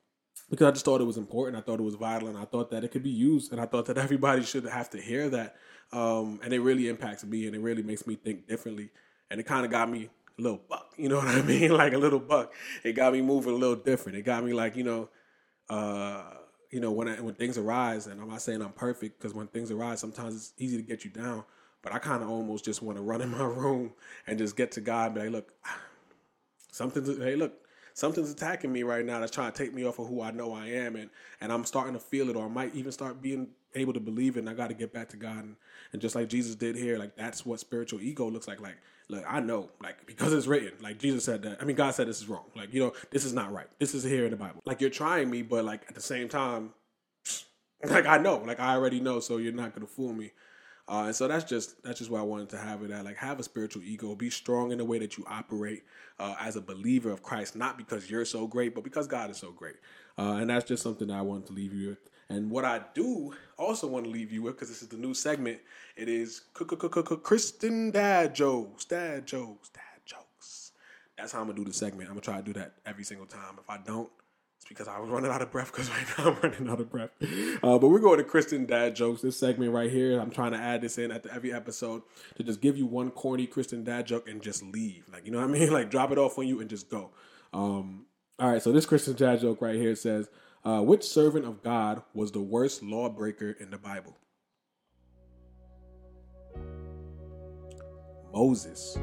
because 0.50 0.68
I 0.68 0.72
just 0.72 0.86
thought 0.86 1.02
it 1.02 1.06
was 1.06 1.18
important. 1.18 1.58
I 1.58 1.62
thought 1.62 1.80
it 1.80 1.84
was 1.84 1.96
vital, 1.96 2.28
and 2.28 2.38
I 2.38 2.46
thought 2.46 2.72
that 2.72 2.84
it 2.84 2.92
could 2.92 3.04
be 3.04 3.10
used, 3.10 3.52
and 3.52 3.62
I 3.62 3.66
thought 3.66 3.86
that 3.86 3.98
everybody 4.06 4.44
should 4.44 4.66
have 4.66 4.90
to 4.92 5.02
hear 5.02 5.30
that. 5.30 5.56
Um, 5.92 6.40
and 6.44 6.54
it 6.54 6.60
really 6.60 6.88
impacts 6.88 7.24
me, 7.24 7.48
and 7.48 7.56
it 7.56 7.60
really 7.60 7.84
makes 7.84 8.06
me 8.08 8.16
think 8.16 8.48
differently. 8.48 8.90
And 9.30 9.40
it 9.40 9.44
kind 9.44 9.66
of 9.66 9.72
got 9.72 9.90
me 9.90 10.10
a 10.38 10.42
little 10.42 10.62
buck, 10.70 10.94
you 10.98 11.10
know 11.10 11.18
what 11.20 11.28
I 11.28 11.42
mean? 11.42 11.72
like 11.72 11.94
a 11.94 11.98
little 11.98 12.20
buck. 12.20 12.54
It 12.84 12.94
got 12.94 13.14
me 13.14 13.22
moving 13.22 13.54
a 13.54 13.58
little 13.58 13.76
different. 13.76 14.18
It 14.18 14.24
got 14.24 14.44
me 14.44 14.54
like 14.54 14.76
you 14.76 14.84
know, 14.84 15.10
uh, 15.70 16.24
you 16.72 16.80
know 16.80 16.92
when 16.92 17.08
I, 17.08 17.22
when 17.22 17.36
things 17.36 17.58
arise, 17.58 18.08
and 18.08 18.20
I'm 18.22 18.30
not 18.30 18.42
saying 18.42 18.62
I'm 18.62 18.74
perfect 18.74 19.20
because 19.20 19.34
when 19.34 19.48
things 19.48 19.72
arise, 19.72 20.00
sometimes 20.00 20.36
it's 20.36 20.54
easy 20.58 20.78
to 20.78 20.84
get 20.84 21.06
you 21.06 21.12
down. 21.12 21.44
But 21.86 21.94
I 21.94 22.00
kind 22.00 22.24
of 22.24 22.32
almost 22.32 22.66
just 22.66 22.82
want 22.82 22.98
to 22.98 23.04
run 23.04 23.22
in 23.22 23.30
my 23.30 23.44
room 23.44 23.94
and 24.26 24.40
just 24.40 24.58
get 24.58 24.72
to 24.72 24.82
God 24.82 25.06
and 25.06 25.16
be 25.16 25.22
like, 25.22 25.32
look, 25.32 25.54
something's 26.72 27.16
hey, 27.20 27.36
look, 27.36 27.54
something's 27.94 28.32
attacking 28.32 28.74
me 28.74 28.82
right 28.82 29.06
now 29.06 29.20
that's 29.20 29.32
trying 29.32 29.52
to 29.52 29.58
take 29.58 29.72
me 29.72 29.86
off 29.86 30.00
of 30.00 30.08
who 30.08 30.20
I 30.24 30.32
know 30.32 30.52
I 30.52 30.66
am, 30.66 30.96
and 30.96 31.12
and 31.40 31.54
I'm 31.54 31.64
starting 31.64 31.94
to 31.94 32.00
feel 32.00 32.28
it, 32.32 32.36
or 32.36 32.46
I 32.46 32.50
might 32.50 32.74
even 32.74 32.92
start 32.92 33.22
being 33.22 33.50
able 33.76 33.94
to 33.94 34.00
believe 34.00 34.36
it. 34.36 34.40
And 34.40 34.50
I 34.50 34.56
got 34.56 34.70
to 34.70 34.74
get 34.74 34.94
back 34.94 35.10
to 35.10 35.18
God, 35.18 35.44
and, 35.44 35.56
and 35.94 36.02
just 36.02 36.16
like 36.16 36.28
Jesus 36.28 36.56
did 36.56 36.76
here, 36.76 36.98
like 36.98 37.16
that's 37.16 37.46
what 37.46 37.60
spiritual 37.60 38.02
ego 38.02 38.28
looks 38.32 38.48
like. 38.48 38.60
Like, 38.60 38.78
look, 39.08 39.24
I 39.28 39.40
know, 39.40 39.70
like 39.80 40.08
because 40.08 40.34
it's 40.34 40.48
written, 40.48 40.72
like 40.82 40.98
Jesus 40.98 41.24
said 41.24 41.44
that. 41.44 41.62
I 41.62 41.66
mean, 41.66 41.76
God 41.76 41.94
said 41.94 42.08
this 42.08 42.20
is 42.20 42.28
wrong. 42.28 42.46
Like, 42.56 42.74
you 42.74 42.80
know, 42.80 42.94
this 43.12 43.26
is 43.26 43.34
not 43.34 43.54
right. 43.54 43.68
This 43.78 43.94
is 43.94 44.04
here 44.04 44.26
in 44.26 44.32
the 44.32 44.38
Bible. 44.38 44.64
Like 44.66 44.82
you're 44.82 44.90
trying 44.90 45.30
me, 45.30 45.44
but 45.44 45.64
like 45.64 45.84
at 45.88 45.94
the 45.94 46.02
same 46.02 46.30
time, 46.30 46.72
like 47.88 48.08
I 48.08 48.18
know, 48.18 48.38
like 48.38 48.60
I 48.60 48.74
already 48.74 49.00
know, 49.00 49.20
so 49.20 49.38
you're 49.38 49.54
not 49.54 49.76
gonna 49.76 49.86
fool 49.86 50.14
me. 50.14 50.32
Uh, 50.88 51.06
and 51.08 51.16
so 51.16 51.28
that's 51.28 51.44
just 51.44 51.82
that's 51.84 52.00
just 52.00 52.12
why 52.12 52.20
I 52.20 52.24
wanted 52.24 52.50
to 52.50 52.58
have 52.58 52.84
it 52.84 52.92
at. 52.92 53.06
Like 53.06 53.18
have 53.18 53.40
a 53.40 53.44
spiritual 53.44 53.84
ego, 53.84 54.14
be 54.16 54.30
strong 54.30 54.72
in 54.72 54.78
the 54.78 54.86
way 54.86 55.00
that 55.00 55.18
you 55.18 55.26
operate 55.28 55.84
uh, 56.20 56.36
as 56.40 56.56
a 56.56 56.62
believer 56.62 57.10
of 57.10 57.24
Christ, 57.24 57.56
not 57.56 57.78
because 57.78 58.10
you're 58.10 58.26
so 58.26 58.46
great, 58.46 58.76
but 58.76 58.84
because 58.84 59.08
God 59.08 59.32
is 59.32 59.38
so 59.38 59.52
great. 59.52 59.76
Uh, 60.18 60.38
and 60.40 60.50
that's 60.50 60.66
just 60.66 60.84
something 60.84 61.08
that 61.08 61.18
I 61.18 61.22
wanted 61.22 61.48
to 61.48 61.54
leave 61.54 61.74
you 61.74 61.90
with. 61.90 62.10
And 62.30 62.50
what 62.50 62.66
I 62.66 62.82
do 62.94 63.34
also 63.58 63.88
want 63.88 64.06
to 64.06 64.12
leave 64.12 64.32
you 64.32 64.42
with, 64.42 64.56
because 64.56 64.70
this 64.70 64.82
is 64.82 64.88
the 64.88 64.98
new 64.98 65.14
segment, 65.14 65.60
it 65.96 66.10
is 66.10 66.42
Christian 66.54 67.92
dad 67.92 68.34
jokes, 68.34 68.86
dad 68.86 69.28
jokes, 69.28 69.70
dad 69.70 69.82
jokes. 70.06 70.72
That's 71.18 71.32
how 71.32 71.42
I'm 71.42 71.48
gonna 71.48 71.58
do 71.58 71.66
the 71.66 71.74
segment. 71.74 72.10
I'm 72.10 72.16
gonna 72.16 72.22
try 72.22 72.38
to 72.38 72.44
do 72.44 72.54
that 72.54 72.74
every 72.86 73.04
single 73.04 73.28
time. 73.28 73.56
If 73.60 73.70
I 73.70 73.78
don't, 73.78 74.10
because 74.68 74.88
I 74.88 75.00
was 75.00 75.10
running 75.10 75.32
out 75.32 75.42
of 75.42 75.52
breath 75.52 75.72
because 75.72 75.90
right 75.92 76.06
now 76.18 76.32
I'm 76.32 76.40
running 76.42 76.70
out 76.70 76.80
of 76.80 76.90
breath. 76.90 77.12
Uh, 77.22 77.78
but 77.78 77.88
we're 77.88 78.00
going 78.00 78.18
to 78.18 78.24
Christian 78.24 78.66
dad 78.66 78.96
jokes. 78.96 79.22
This 79.22 79.38
segment 79.38 79.72
right 79.72 79.92
here, 79.92 80.20
I'm 80.20 80.32
trying 80.32 80.52
to 80.52 80.58
add 80.58 80.82
this 80.82 80.98
in 80.98 81.12
at 81.12 81.24
the, 81.24 81.34
every 81.34 81.54
episode 81.54 82.02
to 82.36 82.44
just 82.44 82.62
give 82.62 82.78
you 82.78 82.86
one 82.86 83.12
corny 83.12 83.48
Christian 83.48 83.84
dad 83.84 84.08
joke 84.08 84.28
and 84.28 84.42
just 84.42 84.64
leave. 84.64 85.06
Like, 85.12 85.26
you 85.26 85.32
know 85.32 85.40
what 85.40 85.50
I 85.50 85.52
mean? 85.52 85.66
Like, 85.76 85.92
drop 85.92 86.12
it 86.12 86.18
off 86.18 86.38
on 86.38 86.48
you 86.48 86.62
and 86.62 86.70
just 86.70 86.90
go. 86.90 87.10
Um, 87.52 88.06
all 88.40 88.50
right, 88.50 88.62
so 88.62 88.72
this 88.72 88.86
Christian 88.86 89.14
dad 89.16 89.42
joke 89.42 89.62
right 89.62 89.76
here 89.76 89.94
says, 89.96 90.30
uh, 90.64 90.80
which 90.82 91.04
servant 91.04 91.46
of 91.46 91.62
God 91.62 92.02
was 92.14 92.32
the 92.32 92.40
worst 92.40 92.82
lawbreaker 92.82 93.52
in 93.60 93.72
the 93.72 93.78
Bible? 93.78 94.16
Moses, 98.34 98.98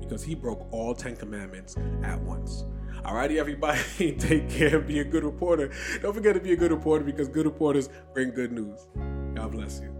because 0.00 0.22
he 0.22 0.34
broke 0.34 0.66
all 0.72 0.94
Ten 0.94 1.16
Commandments 1.16 1.76
at 2.02 2.20
once. 2.20 2.64
Alrighty, 3.04 3.36
everybody, 3.36 3.80
take 4.18 4.48
care. 4.50 4.78
Be 4.80 5.00
a 5.00 5.04
good 5.04 5.24
reporter. 5.24 5.70
Don't 6.02 6.14
forget 6.14 6.34
to 6.34 6.40
be 6.40 6.52
a 6.52 6.56
good 6.56 6.70
reporter 6.70 7.04
because 7.04 7.28
good 7.28 7.46
reporters 7.46 7.88
bring 8.14 8.30
good 8.30 8.52
news. 8.52 8.88
God 9.34 9.52
bless 9.52 9.80
you. 9.80 9.97